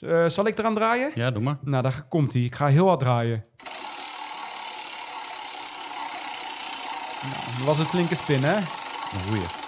[0.00, 1.10] Eh, zal ik eraan draaien?
[1.14, 1.58] Ja, doe maar.
[1.62, 2.42] Nou, daar komt hij.
[2.42, 3.44] Ik ga heel hard draaien.
[7.22, 8.56] Nou, dat was een flinke spin, hè?
[8.56, 9.63] Een goeie.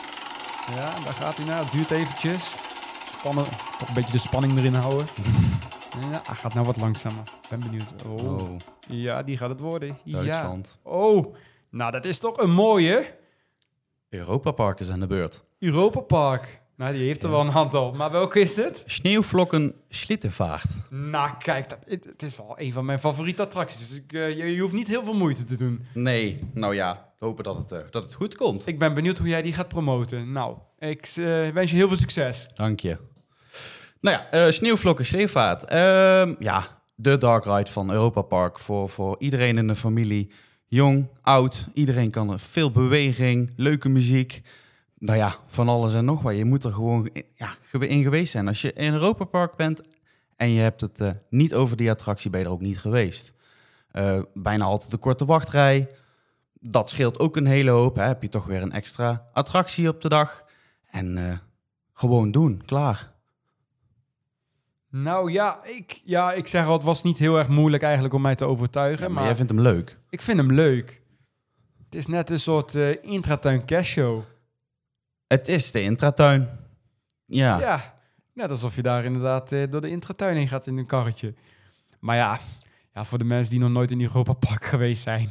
[0.75, 1.59] Ja, daar gaat hij naar.
[1.59, 2.55] Het duurt eventjes.
[3.19, 3.45] Spannen.
[3.79, 5.07] Toch een beetje de spanning erin houden.
[6.11, 7.23] Ja, hij gaat nou wat langzamer.
[7.51, 7.85] Ben benieuwd.
[8.07, 8.25] Oh.
[8.41, 8.57] Oh,
[8.89, 9.99] Ja, die gaat het worden.
[10.05, 10.23] Ja.
[10.23, 10.79] Duitsland.
[10.83, 11.35] Oh,
[11.71, 13.15] nou dat is toch een mooie
[14.09, 15.45] Europa Park is aan de beurt.
[15.59, 16.61] Europa Park.
[16.77, 17.93] Nou, die heeft er wel een aantal.
[17.93, 18.83] Maar welke is het?
[18.87, 20.91] Sneeuwvlokken Slittenvaart.
[20.91, 23.89] Nou, kijk, dat, het, het is wel een van mijn favoriete attracties.
[23.89, 25.87] Dus ik, eh, je, je hoeft niet heel veel moeite te doen.
[25.95, 28.67] Nee, nou ja, hopen dat het, eh, dat het goed komt.
[28.67, 30.33] Ik ben benieuwd hoe jij die gaat promoten.
[30.33, 32.49] Nou, ik eh, wens je heel veel succes.
[32.55, 32.97] Dank je.
[34.01, 35.65] Nou ja, eh, sneeuwvlokken Sleevaart.
[35.65, 40.31] Ehm, ja, de dark ride van Europa Park voor, voor iedereen in de familie.
[40.67, 42.41] Jong, oud, iedereen kan er.
[42.41, 44.43] Veel beweging, leuke muziek.
[44.99, 46.37] Nou ja, van alles en nog wat.
[46.37, 48.49] Je moet er gewoon in- ja, in geweest zijn.
[48.49, 49.81] Als je in Europa Park bent
[50.37, 53.35] en je hebt het eh, niet over die attractie, ben je er ook niet geweest.
[53.91, 55.89] Eh, bijna altijd een korte wachtrij.
[56.61, 57.97] Dat scheelt ook een hele hoop.
[57.97, 58.03] Hè.
[58.03, 60.43] Heb je toch weer een extra attractie op de dag.
[60.91, 61.39] En eh,
[61.93, 63.15] gewoon doen, klaar.
[64.91, 68.21] Nou ja ik, ja, ik zeg al, het was niet heel erg moeilijk eigenlijk om
[68.23, 69.03] mij te overtuigen.
[69.03, 69.99] Ja, maar, maar jij vindt hem leuk.
[70.11, 71.03] ik vind hem leuk.
[71.85, 74.23] Het is net een soort eh intratuin cash show.
[75.27, 76.49] Het is de intratuin.
[77.25, 77.59] Ja.
[77.61, 77.95] Ja,
[78.33, 81.35] net alsof je daar inderdaad eh, door de intratuin heen gaat in een karretje.
[82.01, 82.39] Maar ja,
[82.95, 85.31] ja, voor de mensen die nog nooit in Europa Park geweest zijn.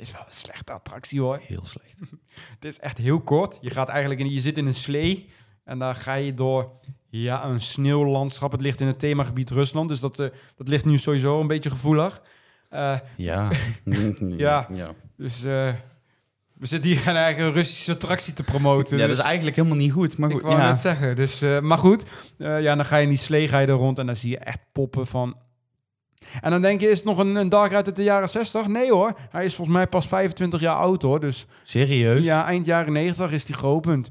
[0.00, 1.40] Het is wel een slechte attractie hoor.
[1.42, 1.98] Heel slecht.
[2.54, 3.58] Het is echt heel kort.
[3.60, 5.28] Je gaat eigenlijk in, je zit in een slee.
[5.64, 6.72] En daar ga je door
[7.08, 8.52] ja, een sneeuwlandschap.
[8.52, 11.70] Het ligt in het themagebied Rusland, dus dat, eh, dat ligt nu sowieso een beetje
[11.70, 12.22] gevoelig.
[12.68, 13.50] Eh, Ja.
[14.36, 14.66] Ja.
[14.72, 14.94] ja.
[15.16, 15.74] dus eh,
[16.60, 18.96] we zitten hier geen eigen Russische attractie te promoten.
[18.96, 20.18] Ja, dat dus is eigenlijk helemaal niet goed.
[20.18, 20.68] Maar goed, ik wou ja.
[20.68, 21.16] net zeggen.
[21.16, 22.04] Dus, eh, maar goed,
[22.38, 24.30] eh, ja, dan ga je in die slee ga je er rond en dan zie
[24.30, 25.36] je echt poppen van...
[26.40, 28.66] En dan denk je, is het nog een, een Dark Ride uit de jaren 60?
[28.66, 31.20] Nee hoor, hij is volgens mij pas 25 jaar oud hoor.
[31.20, 32.24] Dus Serieus?
[32.24, 34.10] ja, eind jaren 90 is die geopend.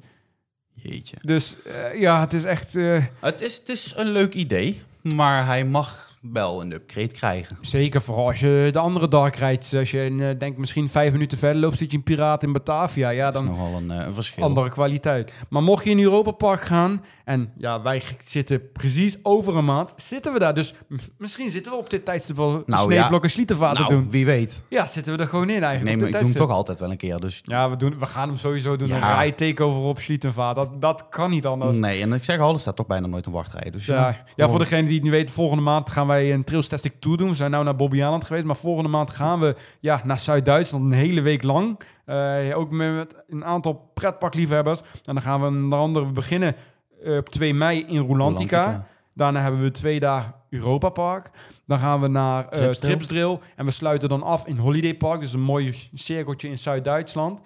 [0.74, 1.16] Jeetje.
[1.22, 2.76] Dus eh, ja, het is echt...
[2.76, 7.58] eh, Het is, het is een leuk idee, maar hij mag wel een upgrade krijgen.
[7.62, 11.12] Zeker, vooral als je de andere Dark Rides, als je in, eh, denk misschien vijf
[11.12, 13.10] minuten verder loopt, zit je een piraat in Batavia.
[13.10, 14.44] Ja, Dat is dan nogal een, eh, een verschil.
[14.44, 15.34] andere kwaliteit.
[15.50, 19.94] Maar mocht je in Europa Park gaan, en ja, wij zitten precies over een maand,
[19.96, 20.54] zitten we daar.
[20.54, 20.74] Dus
[21.18, 24.10] misschien zitten we op dit tijdstip wel Nou, sneeuwvlokken slietenvaten nou, doen.
[24.12, 24.64] wie weet.
[24.70, 25.84] Ja, zitten we er gewoon in eigenlijk.
[25.84, 27.20] Nee, maar ik doe hem toch altijd wel een keer.
[27.20, 28.88] Dus Ja, we, doen, we gaan hem sowieso doen.
[28.88, 28.96] Ja.
[28.96, 30.56] Een rij takeover op Schlietenvaart.
[30.56, 31.78] Dat, dat kan niet anders.
[31.78, 33.72] nee, en ik zeg al, er staat toch bijna nooit een wachtrij.
[33.72, 36.44] Dus Ja, ja, ja, voor degene die het niet weet, volgende maand gaan wij een
[36.44, 37.30] Trails Tastic Tour doen.
[37.30, 40.92] We zijn nou naar Bobbejaanland geweest, maar volgende maand gaan we ja, naar Zuid-Duitsland een
[40.92, 41.80] hele week lang.
[42.06, 44.82] Eh, ook met een aantal pretparkliefhebbers.
[44.82, 46.56] En dan gaan we onder andere we beginnen
[47.04, 48.88] eh, op 2 mei in Rolantica.
[49.14, 51.30] Daarna hebben we twee dagen Europa Park.
[51.66, 52.50] Dan gaan we naar.
[52.80, 53.40] Tripsdrill.
[53.56, 55.20] En we sluiten dan af in Holiday Park.
[55.20, 57.40] Dus een mooi cirkeltje in Zuid-Duitsland.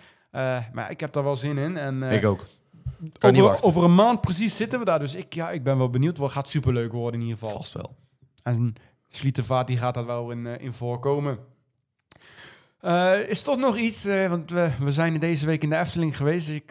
[0.73, 1.77] Maar ik heb daar wel zin in.
[1.77, 2.45] En, Ik ook.
[3.19, 4.99] Over, over een maand precies zitten we daar.
[4.99, 6.17] Dus ik, ja, ik ben wel benieuwd.
[6.17, 7.57] Het gaat superleuk worden in ieder geval.
[7.57, 7.95] Vast wel.
[8.43, 8.73] En
[9.09, 11.37] Schlietenvaart die gaat daar wel in, eh, in voorkomen.
[12.79, 16.17] Eh, is toch nog iets, eh, want we, we zijn deze week in de Efteling
[16.17, 16.49] geweest.
[16.49, 16.69] Ik,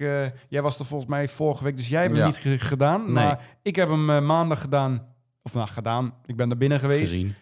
[0.49, 2.21] jij was er volgens mij vorige week, dus jij hebt Ja.
[2.21, 3.05] hem niet ge- gedaan.
[3.05, 3.13] Nee.
[3.13, 5.07] Maar ik heb hem maandag gedaan,
[5.43, 7.11] of nou gedaan, ik ben er binnen geweest.
[7.13, 7.35] Gezien.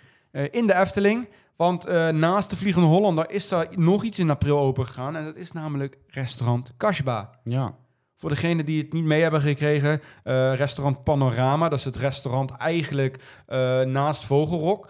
[0.51, 1.29] In de Efteling.
[1.57, 5.17] Want naast de Vliegende Hollander is er nog iets in april open gegaan.
[5.17, 7.31] En dat is namelijk restaurant Kashba.
[7.45, 7.75] Ja.
[8.21, 11.69] Voor degenen die het niet mee hebben gekregen, eh, restaurant Panorama.
[11.69, 14.85] Dat is het restaurant eigenlijk eh, naast Vogelrok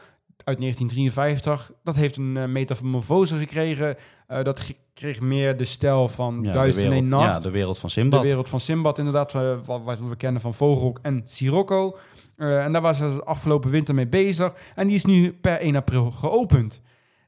[0.44, 1.72] uit 1953.
[1.82, 3.96] Dat heeft een eh, metamorfose gekregen.
[4.42, 7.24] Dat ge- kreeg meer de stijl van ja Duizend de en Nacht.
[7.32, 8.22] Ja, de wereld van de Simbad.
[8.22, 9.32] wereld van Simbad inderdaad,
[9.64, 11.96] wat, wat we kennen van Vogelrok en Sirocco.
[12.36, 14.52] En daar was ze de afgelopen winter mee bezig.
[14.74, 16.80] En die is nu per 1 april geopend.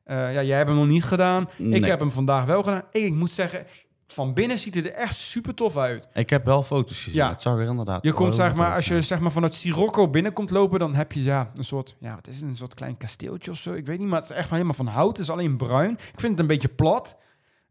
[0.07, 1.49] Ja, jij hebt hem nog niet gedaan.
[1.59, 2.83] Ik heb hem vandaag wel gedaan.
[2.93, 3.65] Ik moet zeggen,
[4.13, 6.09] van binnen ziet het er echt super tof uit.
[6.13, 7.15] Ik heb wel foto's gezien.
[7.15, 7.29] Ja.
[7.29, 10.51] Het zag er inderdaad Je komt zeg maar, als je zeg maar vanuit Sirocco binnenkomt
[10.51, 13.51] lopen, dan heb je ja, een soort, ja, wat is het, een soort klein kasteeltje
[13.51, 13.73] of zo.
[13.73, 15.17] Ik weet niet, maar het is echt van helemaal van hout.
[15.17, 15.91] Het is alleen bruin.
[15.93, 17.17] Ik vind het een beetje plat.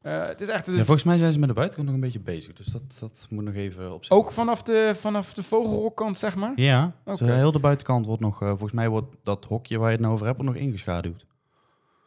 [0.02, 2.20] Eh, het is echt Ja, volgens mij zijn ze met de buitenkant nog een beetje
[2.20, 2.54] bezig.
[2.54, 6.52] Dus dat, dat moet nog even op ook vanaf de, vanaf de vogelrokkant, zeg maar.
[6.56, 7.26] Ja, Oké.
[7.26, 8.42] dus heel de buitenkant wordt nog...
[8.42, 11.26] eh, volgens mij wordt dat hokje waar je het nou over hebt nog ingeschaduwd.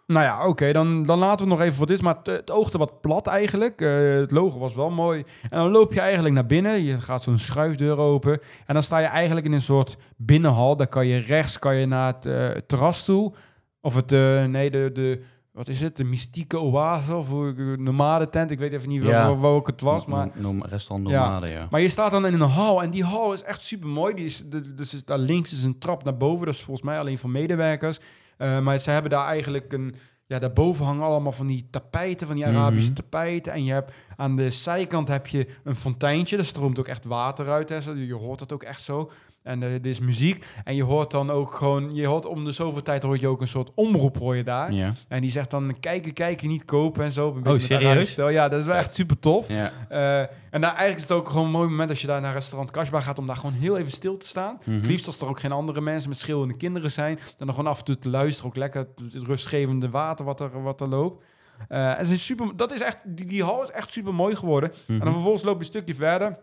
[0.07, 2.03] Nou ja, oké, dan, dan laten we het nog even voor dit.
[2.03, 3.81] Maar het, het oogde wat plat eigenlijk.
[3.81, 5.25] Eh, het logo was wel mooi.
[5.43, 6.83] En dan loop je eigenlijk naar binnen.
[6.83, 8.41] Je gaat zo'n schuifdeur open.
[8.67, 10.77] En dan sta je eigenlijk in een soort binnenhal.
[10.77, 13.35] Dan kan je rechts kan je naar het eh, terras toe.
[13.81, 15.97] Of het, eh, nee, de, de, wat is het?
[15.97, 17.29] De mystieke oase of
[17.77, 18.51] nomade tent.
[18.51, 19.27] Ik weet even niet Ja.
[19.29, 20.07] ook het was.
[20.07, 21.25] Maar Noem, restaurant Ja.
[21.25, 21.67] Nomade, ja.
[21.71, 24.15] maar je staat dan in een hal en die hal is echt super mooi.
[24.15, 26.47] Die is, de, dus daar links is een trap naar boven.
[26.47, 27.99] Dat is volgens mij alleen voor medewerkers.
[28.37, 29.95] Eh, maar ze hebben daar eigenlijk een.
[30.27, 33.01] Ja, daarboven hangen allemaal van die tapijten, van die Arabische Mhm.
[33.01, 33.53] tapijten.
[33.53, 36.37] En je hebt aan de zijkant heb je een fonteintje.
[36.37, 37.69] Er stroomt ook echt water uit.
[37.69, 37.77] Hè.
[37.93, 39.11] Je hoort het ook echt zo.
[39.43, 40.47] En eh, er is muziek.
[40.65, 41.95] En je hoort dan ook gewoon...
[41.95, 44.73] Je hoort om de zoveel tijd hoor je ook een soort omroep hoor je daar.
[45.09, 47.35] En die zegt dan kijken, kijken, niet kopen en zo.
[47.37, 48.15] Een Oh, serieus?
[48.15, 49.49] Ja, dat is wel echt super tof.
[49.49, 50.19] Eh,
[50.51, 52.71] en daar, eigenlijk is het ook gewoon een mooi moment als je daar naar restaurant
[52.71, 54.59] Kashba gaat om daar gewoon heel even stil te staan.
[54.65, 54.77] Mhm.
[54.77, 57.19] Het liefst als er ook geen andere mensen met schreeuwende kinderen zijn.
[57.37, 58.51] Dan nog gewoon af en toe te luisteren.
[58.51, 58.81] Ook lekker
[59.13, 61.25] het rustgevende water wat er, wat er loopt.
[61.69, 64.37] Eh, en ze is super, dat is echt, die, die hal is echt super mooi
[64.37, 64.73] geworden.
[64.87, 64.93] Mhm.
[64.99, 66.39] En dan vervolgens loop je een stukje verder.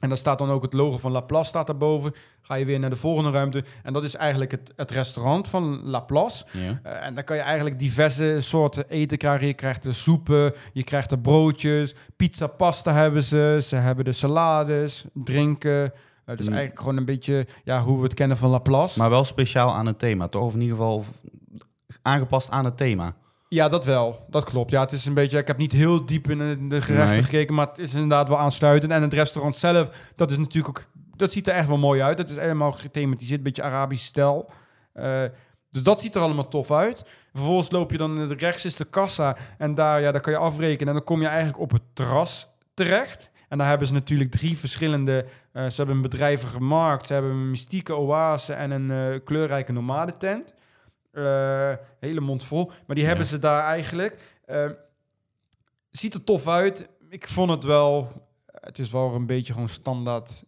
[0.00, 2.12] En dan staat dan ook het logo van Laplace staat daarboven.
[2.42, 3.64] Ga je weer naar de volgende ruimte.
[3.82, 6.44] En dat is eigenlijk het, het restaurant van Laplace.
[6.52, 6.80] Ja.
[6.82, 9.46] Eh, en dan kan je eigenlijk diverse soorten eten krijgen.
[9.46, 13.58] Je krijgt de soepen, je krijgt de broodjes, pizza, pasta hebben ze.
[13.62, 15.92] Ze hebben de salades, drinken.
[16.24, 16.52] Eh, dus Mm.
[16.52, 18.98] eigenlijk gewoon een beetje ja, hoe we het kennen van Laplace.
[18.98, 20.42] Maar wel speciaal aan het thema, toch?
[20.42, 21.04] Of in ieder geval
[22.02, 23.14] aangepast aan het thema.
[23.48, 24.26] Ja, dat wel.
[24.28, 24.70] Dat klopt.
[24.70, 25.38] Ja, het is een beetje.
[25.38, 27.22] Ik heb niet heel diep in de, gerechten Nee.
[27.22, 28.92] gekeken, maar het is inderdaad wel aansluitend.
[28.92, 30.86] En het restaurant zelf, dat is natuurlijk ook.
[31.16, 32.18] Dat ziet er echt wel mooi uit.
[32.18, 34.50] Het is helemaal gethematiseerd, een beetje Arabisch stijl.
[34.92, 35.22] Eh,
[35.70, 37.02] dus dat ziet er allemaal tof uit.
[37.32, 40.88] Vervolgens loop je dan rechts is de kassa en daar, ja, daar kan je afrekenen
[40.88, 43.30] en dan kom je eigenlijk op het terras terecht.
[43.48, 45.24] En daar hebben ze natuurlijk drie verschillende.
[45.52, 49.72] eh, ze hebben een bedrijvige markt, ze hebben een mystieke oase en een eh, kleurrijke
[49.72, 50.54] nomadentent.
[51.10, 52.66] Eh hele mond vol.
[52.66, 53.08] Maar die Ja.
[53.08, 54.38] hebben ze daar eigenlijk.
[54.44, 54.70] Eh,
[55.90, 56.88] ziet er tof uit.
[57.08, 58.12] Ik vond het wel.
[58.46, 60.44] Het is wel een beetje gewoon standaard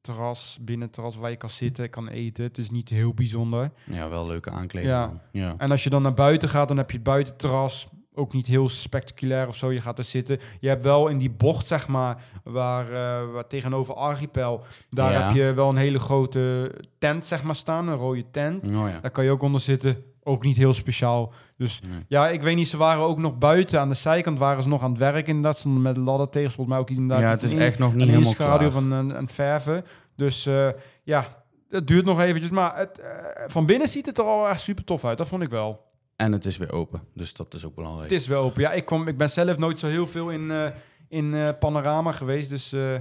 [0.00, 2.44] terras, binnen terras waar je kan zitten, kan eten.
[2.44, 3.70] Het is niet heel bijzonder.
[3.84, 5.20] Ja, wel leuke aankleding.
[5.32, 5.54] Ja.
[5.58, 7.88] En als je dan naar buiten gaat, dan heb je het buitenterras.
[8.18, 9.72] Ook niet heel spectaculair of zo.
[9.72, 10.38] Je gaat er zitten.
[10.60, 12.86] Je hebt wel in die bocht, zeg maar, waar,
[13.32, 14.64] waar tegenover Archipel.
[14.90, 15.26] Daar Ja.
[15.26, 17.88] heb je wel een hele grote tent, zeg maar, staan.
[17.88, 18.68] Een rode tent.
[18.68, 18.98] Oh ja.
[19.00, 20.02] Daar kan je ook onder zitten.
[20.22, 21.32] Ook niet heel speciaal.
[21.56, 22.04] Dus Nee.
[22.08, 22.68] ja, ik weet niet.
[22.68, 23.80] Ze waren ook nog buiten.
[23.80, 25.26] Aan de zijkant waren ze nog aan het werk.
[25.28, 26.50] Inderdaad, stonden met ladder tegen.
[26.50, 27.20] Volgens mij ook inderdaad.
[27.20, 28.70] ja, het is echt nog niet een helemaal schaduw klaar.
[28.70, 29.84] van een, een verven.
[30.16, 30.68] Dus eh,
[31.02, 31.26] ja,
[31.68, 32.50] het duurt nog eventjes.
[32.50, 33.08] Maar het, eh,
[33.46, 35.18] van binnen ziet het er al echt super tof uit.
[35.18, 35.84] Dat vond ik wel.
[36.16, 38.10] En het is weer open, dus dat is ook belangrijk.
[38.10, 38.60] Het is wel open.
[38.60, 40.70] Ja, ik, kwam, ik ben zelf nooit zo heel veel in, eh,
[41.08, 42.50] in eh, Panorama geweest.
[42.50, 42.98] Dus, eh,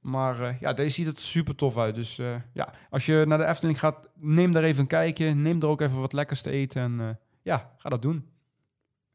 [0.00, 1.94] maar ja, deze ziet het super tof uit.
[1.94, 2.16] Dus
[2.52, 5.34] ja, als je naar de Efteling gaat, neem daar even een kijkje.
[5.34, 6.82] Neem er ook even wat lekkers te eten.
[6.82, 8.28] En ja, ga dat doen.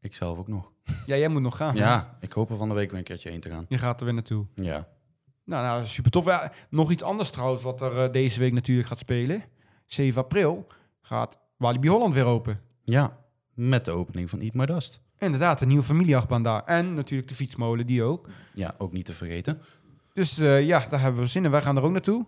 [0.00, 0.72] Ik zelf ook nog.
[1.06, 1.76] Ja, jij moet nog gaan.
[1.76, 3.66] Ja, ik hoop er van de week weer een keertje heen te gaan.
[3.68, 4.46] Je gaat er weer naartoe.
[4.54, 4.88] Ja.
[5.44, 6.24] Nou, nou super tof.
[6.24, 9.42] Ja, nog iets anders trouwens, wat er deze week natuurlijk gaat spelen.
[9.86, 10.66] 7 april
[11.00, 12.60] gaat Walibi Holland weer open.
[12.90, 13.16] Ja,
[13.54, 15.00] met de opening van Eat My Dust.
[15.18, 16.64] Inderdaad, de nieuwe familieachtbaan daar.
[16.64, 18.28] En natuurlijk de fietsmolen, die ook.
[18.54, 19.60] Ja, ook niet te vergeten.
[20.12, 21.50] Dus eh, ja, daar hebben we zin in.
[21.50, 22.26] Wij gaan er ook naartoe.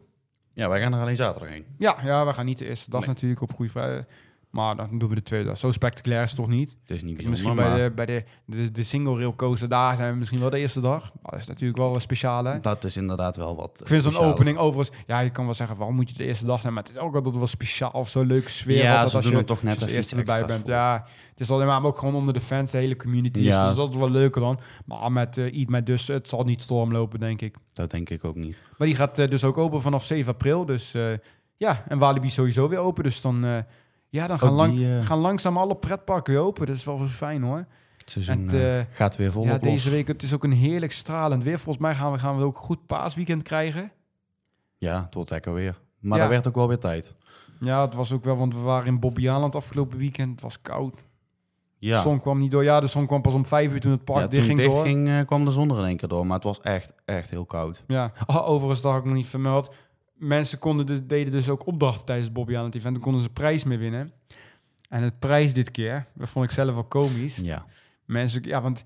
[0.54, 1.64] Ja, wij gaan er alleen zaterdag heen.
[1.78, 3.08] Ja, ja, we gaan niet de eerste dag Nee.
[3.08, 4.04] natuurlijk op Goede Vrijdag.
[4.52, 5.56] Maar dan doen we de tweede.
[5.56, 6.70] Zo spectaculair is het toch niet?
[6.70, 9.34] Het is niet Dus bijzonder, misschien maar bij, de, bij de, de, de single rail
[9.34, 11.12] coaster daar zijn we misschien wel de eerste dag.
[11.22, 12.48] Dat is natuurlijk wel een speciale.
[12.48, 12.60] hè?
[12.60, 14.34] dat is inderdaad wel wat Ik vind zo'n specialer.
[14.34, 14.98] opening overigens...
[15.06, 16.72] Ja, je kan wel zeggen, waarom moet je de eerste dag zijn?
[16.72, 18.82] Maar het is ook altijd wel speciaal of zo'n leuke sfeer.
[18.82, 20.60] Ja, ze als doen je, het toch net als je eerste erbij bent.
[20.60, 20.70] voor.
[20.70, 23.40] Ja, het is alleen maar ook gewoon onder de fans, de hele community.
[23.40, 23.44] Ja.
[23.44, 24.60] Dus dat is altijd wel leuker dan.
[24.84, 27.56] Maar met uh, Eat My Dus, het zal niet stormlopen, denk ik.
[27.72, 28.62] Dat denk ik ook niet.
[28.78, 30.64] Maar die gaat eh, dus ook open vanaf 7 april.
[30.66, 31.02] Dus eh,
[31.56, 33.02] ja, en Walibi sowieso weer open.
[33.02, 33.58] Dus dan, eh,
[34.12, 36.66] ja, dan gaan, Ook lang, die, eh, gaan langzaam alle pretparken weer open.
[36.66, 37.66] Dat is wel fijn hoor.
[37.96, 40.52] Het seizoen Het, eh, eh, gaat weer volop ja, deze week, het is ook een
[40.52, 41.58] heerlijk stralend weer.
[41.58, 43.92] Volgens mij gaan we, gaan we ook een goed paasweekend krijgen.
[44.78, 45.80] Ja, het wordt lekker weer.
[46.00, 46.28] Maar Ja.
[46.28, 47.14] werd ook wel weer tijd.
[47.60, 50.30] Ja, het was ook wel, want we waren in Bobbejaanland afgelopen weekend.
[50.30, 50.96] Het was koud.
[51.78, 52.64] Ja, De zon kwam niet door.
[52.64, 54.82] Ja, de zon kwam pas om vijf uur toen het park ja dicht ging door.
[54.82, 56.26] ging, kwam de zon er in één keer door.
[56.26, 57.84] Maar het was echt, echt heel koud.
[57.86, 59.74] Ja, oh, overigens, dat had ik nog niet vermeld.
[60.22, 62.94] Mensen konden dus, deden dus ook opdrachten tijdens het Bobby aan het event.
[62.94, 64.12] Dan konden ze prijs mee winnen.
[64.88, 67.36] En het prijs dit keer, dat vond ik zelf wel komisch.
[67.36, 67.66] Ja.
[68.04, 68.84] Mensen, ja, want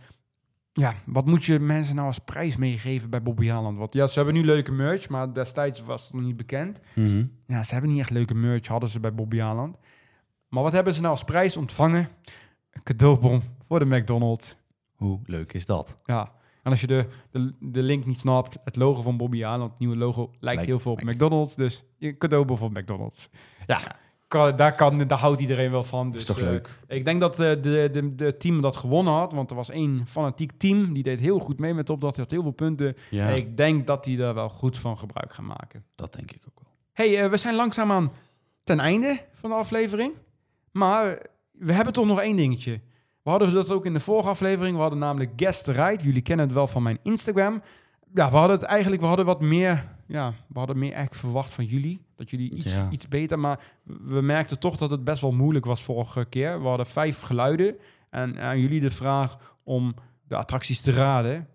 [0.72, 3.78] ja, wat moet je mensen nou als prijs meegeven bij Bobby Haaland?
[3.78, 6.80] Want ja, ze hebben nu leuke merch, maar destijds was het nog niet bekend.
[6.94, 7.24] Mhm.
[7.46, 9.76] Ja, ze hebben niet echt leuke merch, hadden ze bij Bobby Haaland.
[10.48, 12.08] Maar wat hebben ze nou als prijs ontvangen?
[12.70, 14.56] Een cadeaubon voor de McDonald's.
[14.94, 15.98] Hoe leuk is dat?
[16.04, 16.32] Ja,
[16.66, 19.78] en als je de, de, de link niet snapt, het logo van Bobby Haaland, het
[19.78, 21.02] nieuwe logo, lijkt, Lijkt heel veel op.
[21.02, 21.54] McDonald's.
[21.54, 23.28] Dus je cadeaubon voor McDonald's.
[23.66, 23.96] Ja, Ja.
[24.28, 26.10] Kan, daar, kan, daar houdt iedereen wel van.
[26.10, 26.78] Dus, is toch eh, leuk?
[26.88, 30.06] ik denk dat eh, de, de, de team dat gewonnen had, want er was één
[30.06, 32.96] fanatiek team, die deed heel goed mee met opdracht, die had heel veel punten.
[33.10, 35.84] Ja, En ik denk dat die er wel goed van gebruik gaan maken.
[35.94, 36.72] dat denk ik ook wel.
[36.92, 38.12] hey, eh, we zijn langzaamaan
[38.64, 40.12] ten einde van de aflevering.
[40.72, 41.18] Maar
[41.52, 42.80] we hebben toch nog één dingetje.
[43.26, 44.74] We hadden dat ook in de vorige aflevering.
[44.74, 46.02] We hadden namelijk Guest Ride.
[46.04, 47.62] Jullie kennen het wel van mijn Instagram.
[48.14, 51.52] Ja, we hadden het eigenlijk, we hadden wat meer, ja, we hadden meer eigenlijk verwacht
[51.54, 52.00] van jullie.
[52.16, 52.88] Dat jullie iets, Ja.
[52.90, 56.62] iets beter, maar we merkten toch dat het best wel moeilijk was vorige keer.
[56.62, 57.76] We hadden vijf geluiden
[58.10, 59.94] en aan jullie de vraag om
[60.28, 61.48] de attracties te raden.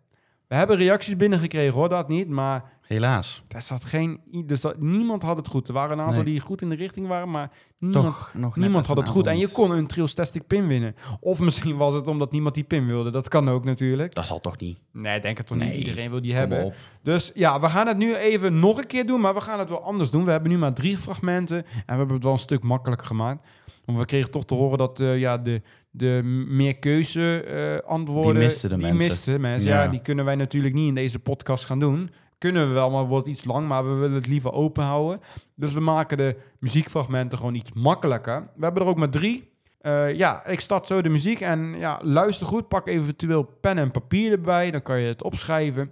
[0.48, 3.44] We hebben reacties binnengekregen hoor, dat niet, maar Helaas.
[3.48, 5.68] daar zat geen, dus dat, niemand had het goed.
[5.68, 6.32] Er waren een aantal Nee.
[6.32, 9.28] die goed in de richting waren, maar niemand, Toch nog niemand had het goed.
[9.28, 10.96] En je kon een Triostastic pin winnen.
[11.20, 13.10] Of misschien was het omdat niemand die pin wilde.
[13.10, 14.14] Dat kan ook natuurlijk.
[14.16, 14.78] Dat zal toch niet?
[14.92, 15.68] Nee, ik denk het toch Nee.
[15.70, 15.78] niet.
[15.78, 16.64] Iedereen wil die Kom hebben.
[16.64, 16.74] op.
[17.04, 19.70] Dus ja, we gaan het nu even nog een keer doen, maar we gaan het
[19.70, 20.26] wel anders doen.
[20.26, 23.48] We hebben nu maar drie fragmenten en we hebben het wel een stuk makkelijker gemaakt.
[23.86, 25.62] Want we kregen toch te horen dat eh, ja, de,
[25.92, 28.34] de meer keuze eh, antwoorden...
[28.34, 29.08] Die misten de die mensen.
[29.10, 29.70] misten mensen.
[29.70, 29.84] Ja.
[29.84, 29.90] Ja.
[29.90, 32.10] die kunnen wij natuurlijk niet in deze podcast gaan doen.
[32.42, 35.22] Kunnen we wel, maar wordt iets lang, maar we willen het liever open houden.
[35.56, 38.50] Dus we maken de muziekfragmenten gewoon iets makkelijker.
[38.56, 39.52] We hebben er ook maar drie.
[39.80, 42.68] Eh, ja, ik start zo de muziek en ja, luister goed.
[42.68, 45.92] Pak eventueel pen en papier erbij, dan kan je het opschrijven.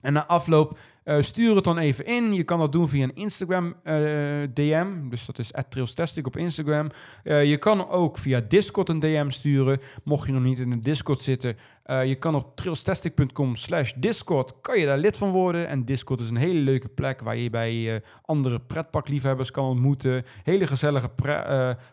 [0.00, 2.32] En na afloop eh, stuur het dan even in.
[2.32, 3.94] Je kan dat doen via een Instagram eh,
[4.54, 5.08] DM.
[5.08, 6.88] Dus dat is @trailstastic op Instagram.
[7.22, 9.78] Eh, je kan ook via Discord een DM sturen.
[10.04, 11.56] Mocht je nog niet in de Discord zitten.
[12.04, 14.60] je kan op trailstastic.com slash Discord.
[14.60, 15.68] Kan je daar lid van worden.
[15.68, 20.24] En Discord is een hele leuke plek waar je bij andere pretparkliefhebbers kan ontmoeten.
[20.42, 21.10] Hele gezellige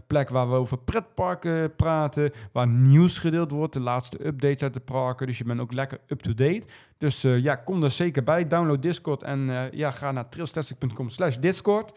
[0.08, 2.32] plek waar we over pretparken praten.
[2.52, 3.74] Waar nieuws gedeeld wordt.
[3.74, 5.28] De laatste updates uit de parken.
[5.28, 6.64] Dus je bent ook lekker up-to-date.
[7.04, 8.48] Dus eh, ja, kom er zeker bij.
[8.48, 11.92] Download Discord en eh, ja, ga naar trailstastic.com slash Discord.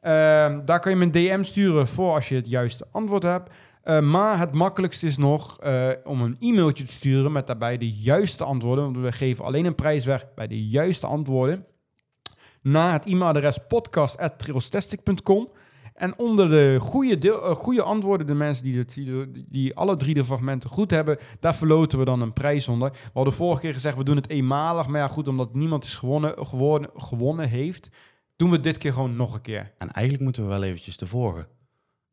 [0.00, 3.50] Ehm, daar kan je me een DM sturen voor als je het juiste antwoord hebt.
[3.82, 5.58] Eh, maar het makkelijkste is nog
[6.04, 8.84] om een e-mailtje te sturen met daarbij de juiste antwoorden.
[8.84, 11.66] Want we geven alleen een prijs weg bij de juiste antwoorden.
[12.62, 15.48] naar het e-mailadres podcast.trailstastic.com.
[15.98, 20.14] En onder de goede, deel, eh, goede antwoorden, de mensen die, die, die alle drie
[20.14, 22.90] de fragmenten goed hebben, daar verloten we dan een prijs onder.
[22.90, 24.86] We hadden vorige keer gezegd, we doen het eenmalig.
[24.86, 27.90] Maar ja, goed, omdat niemand is gewonnen, gewonnen, gewonnen heeft,
[28.36, 29.72] doen we dit keer gewoon nog een keer.
[29.78, 31.46] En eigenlijk moeten we wel eventjes de vorige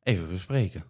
[0.03, 0.83] even bespreken.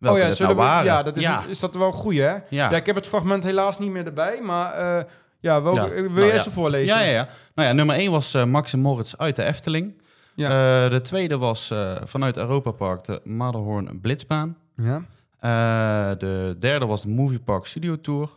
[0.00, 0.84] oh ja, zullen nou we, waren.
[0.84, 1.44] ja, dat is, ja.
[1.44, 2.30] is dat wel goed, hè?
[2.30, 2.40] ja.
[2.48, 6.14] Ja, ik heb het fragment helaas niet meer erbij, maar eh, ja, Ja, wil nou
[6.14, 6.42] jij ja.
[6.42, 6.96] ze voorlezen?
[6.96, 7.28] Ja, ja, ja.
[7.54, 10.02] Nou ja, nummer 1 was eh, Max en Moritz uit de Efteling.
[10.34, 10.84] Ja.
[10.84, 14.56] Eh, de tweede was eh, vanuit Europa Park de Matterhorn Blitzbaan.
[14.76, 15.04] Ja.
[15.38, 18.30] Eh, de derde was de Movie Park Studio Tour.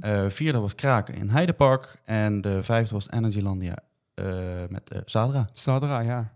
[0.00, 2.00] Eh, vierde was Kraken in Heidepark.
[2.04, 3.76] En de vijfde was Energylandia
[4.68, 5.48] met Zadra.
[5.52, 6.32] Stadra, ja.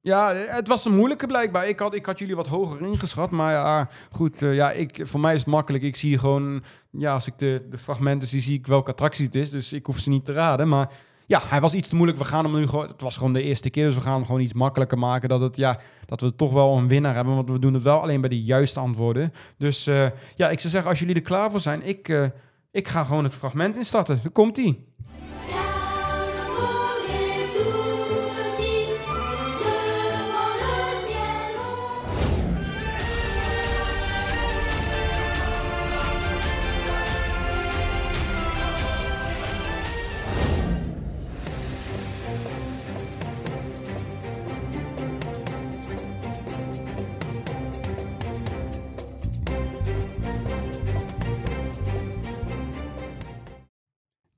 [0.00, 1.68] Ja, het was een moeilijke blijkbaar.
[1.68, 4.40] Ik had, ik had jullie wat hoger ingeschat, maar ja, goed.
[4.40, 5.84] ja, ik, voor mij is het makkelijk.
[5.84, 9.34] Ik zie gewoon, ja, als ik de, de fragmenten zie, zie ik welke attractie het
[9.34, 9.50] is.
[9.50, 10.68] Dus ik hoef ze niet te raden.
[10.68, 10.90] Maar
[11.26, 12.18] ja, hij was iets te moeilijk.
[12.18, 14.24] We gaan hem nu gewoon, het was gewoon de eerste keer, dus we gaan hem
[14.24, 15.28] gewoon iets makkelijker maken.
[15.28, 18.00] Dat, het, ja, dat we toch wel een winnaar hebben, want we doen het wel
[18.00, 19.32] alleen bij de juiste antwoorden.
[19.58, 20.06] Dus eh,
[20.36, 22.24] ja, ik zou zeggen, als jullie er klaar voor zijn, ik, eh,
[22.70, 24.20] ik ga gewoon het fragment instarten.
[24.22, 24.84] Daar komt-ie.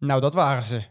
[0.08, 0.82] Nou, dat waren ze.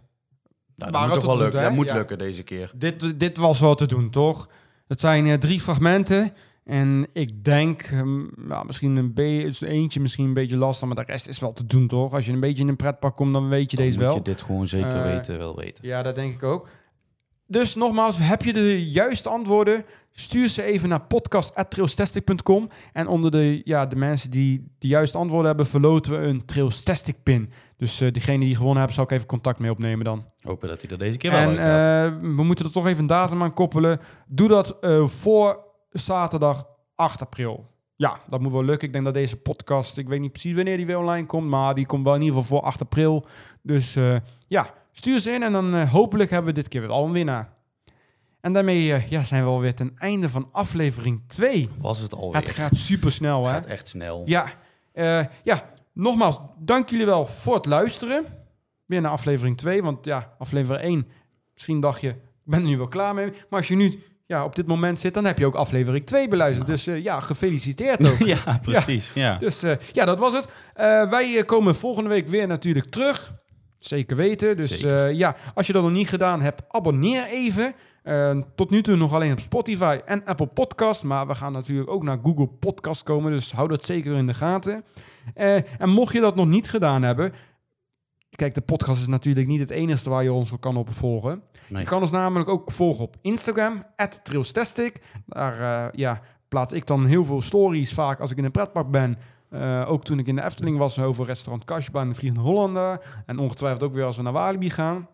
[0.76, 1.62] Nou, dat moet toch wel lukken.
[1.62, 1.94] Dat moet Ja.
[1.94, 2.72] lukken deze keer.
[2.76, 4.50] Dit, dit was wel te doen, toch?
[4.88, 6.34] Het zijn eh, drie fragmenten.
[6.64, 11.12] En ik denk, ehm, nou, misschien een beetje, eentje misschien een beetje lastig, maar de
[11.12, 12.14] rest is wel te doen, toch?
[12.14, 14.16] Als je een beetje in een pretpark komt, dan weet je Dan deze moet wel.
[14.16, 15.88] je dit gewoon zeker Eh, weten, wel weten.
[15.88, 16.68] Ja, dat denk ik ook.
[17.48, 19.86] Dus nogmaals, heb je de juiste antwoorden?
[20.12, 22.70] Stuur ze even naar podcast.trailstastic.com.
[22.94, 27.24] En onder de, ja, de mensen die de juiste antwoorden hebben, verloten we een Trailstastic
[27.24, 27.52] pin.
[27.78, 30.26] Dus diegene die gewonnen hebben, zal ik even contact mee opnemen dan.
[30.42, 33.08] Hopen dat hij er deze keer wel En eh, we moeten er toch even een
[33.08, 34.00] datum aan koppelen.
[34.28, 37.66] Doe dat eh, voor zaterdag 8 april.
[37.96, 38.88] Ja, dat moet wel lukken.
[38.88, 41.76] Ik denk dat deze podcast, ik weet niet precies wanneer die weer online komt, maar
[41.76, 43.26] die komt wel in ieder geval voor 8 april.
[43.62, 43.98] Dus
[44.48, 47.12] ja, stuur ze in en dan eh, hopelijk hebben we dit keer weer al een
[47.12, 47.50] winnaar.
[48.42, 51.70] En daarmee eh, ja, zijn we alweer ten einde van aflevering 2.
[51.78, 52.42] Was het alweer.
[52.42, 53.52] Het gaat super snel, hè?
[53.52, 54.24] gaat echt snel.
[54.26, 54.52] Ja,
[54.92, 58.26] eh, ja, nogmaals, dank jullie wel voor het luisteren.
[58.86, 61.08] Weer naar aflevering 2, want ja, aflevering 1,
[61.54, 63.30] misschien dacht je, ik ben er nu wel klaar mee.
[63.50, 66.28] Maar als je nu ja, op dit moment zit, dan heb je ook aflevering 2
[66.28, 66.68] beluisterd.
[66.68, 68.28] Dus ja, gefeliciteerd ook.
[68.36, 69.14] ja, precies.
[69.14, 69.38] Ja.
[69.38, 70.46] Dus ja, dat was het.
[71.10, 73.34] Wij komen volgende week weer natuurlijk terug.
[73.88, 74.56] Zeker weten.
[74.58, 75.06] Dus Zeker.
[75.06, 77.74] eh, ja, als je dat nog niet gedaan hebt, abonneer even.
[78.04, 81.04] Eh, tot nu toe nog alleen op Spotify en Apple Podcast.
[81.04, 83.32] Maar we gaan natuurlijk ook naar Google Podcast komen.
[83.32, 84.84] Dus hou dat zeker in de gaten.
[85.34, 87.34] Eh, en mocht je dat nog niet gedaan hebben...
[88.30, 91.42] Kijk, de podcast is natuurlijk niet het enige waar je ons kan op volgen.
[91.68, 91.82] Nee.
[91.82, 93.86] Je kan ons namelijk ook volgen op Instagram,
[94.24, 95.02] @trailstastic.
[95.26, 99.18] Daar ja, plaats ik dan heel veel stories vaak als ik in een pretpark ben.
[99.50, 103.22] Eh, ook toen ik in de Efteling was over restaurant Kasbah en de Vliegende Hollander.
[103.26, 105.08] En ongetwijfeld ook weer als we naar Walibi gaan.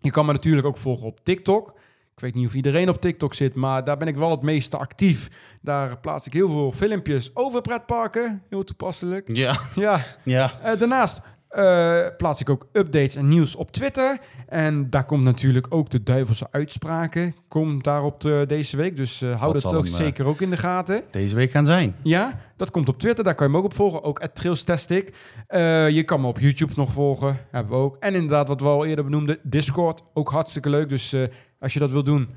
[0.00, 1.68] Je kan me natuurlijk ook volgen op TikTok.
[2.14, 4.76] Ik weet niet of iedereen op TikTok zit, maar daar ben ik wel het meeste
[4.76, 5.28] actief.
[5.62, 8.42] Daar plaats ik heel veel filmpjes over pretparken.
[8.48, 9.28] Heel toepasselijk.
[9.32, 9.56] Ja.
[9.74, 10.52] Ja, Ja.
[10.62, 11.20] eh, daarnaast
[11.50, 14.18] eh, plaats ik ook updates en nieuws op Twitter.
[14.48, 17.34] En daar komt natuurlijk ook de duivelse uitspraken.
[17.48, 18.96] Komt daarop de, deze week.
[18.96, 21.02] Dus eh hou Dat ook hem, eh, zeker ook in de gaten.
[21.10, 21.94] Deze week gaan zijn.
[22.02, 23.24] Ja, dat komt op Twitter.
[23.24, 24.02] Daar kan je me ook op volgen.
[24.02, 25.14] Ook @trailstastic.
[25.46, 27.38] Eh je kan me op YouTube nog volgen.
[27.50, 27.96] Hebben we ook.
[28.00, 30.02] En inderdaad, wat we al eerder benoemden, Discord.
[30.14, 30.88] Ook hartstikke leuk.
[30.88, 31.16] Dus
[31.58, 32.28] als je dat wil doen,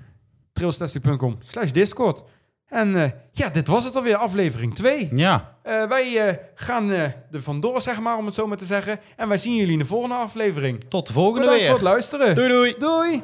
[0.54, 2.24] trailstastic.com slash Discord.
[2.74, 5.10] En eh, ja, dit was het alweer, aflevering 2.
[5.12, 5.58] Ja.
[5.64, 9.00] Eh, wij eh, gaan er vandoor, zeg maar, om het zo maar te zeggen.
[9.16, 10.84] En wij zien jullie in de volgende aflevering.
[10.90, 11.70] Tot de volgende Bedankt weer.
[11.70, 12.36] voor het luisteren.
[12.36, 12.76] Doei doei.
[12.80, 13.24] Doei.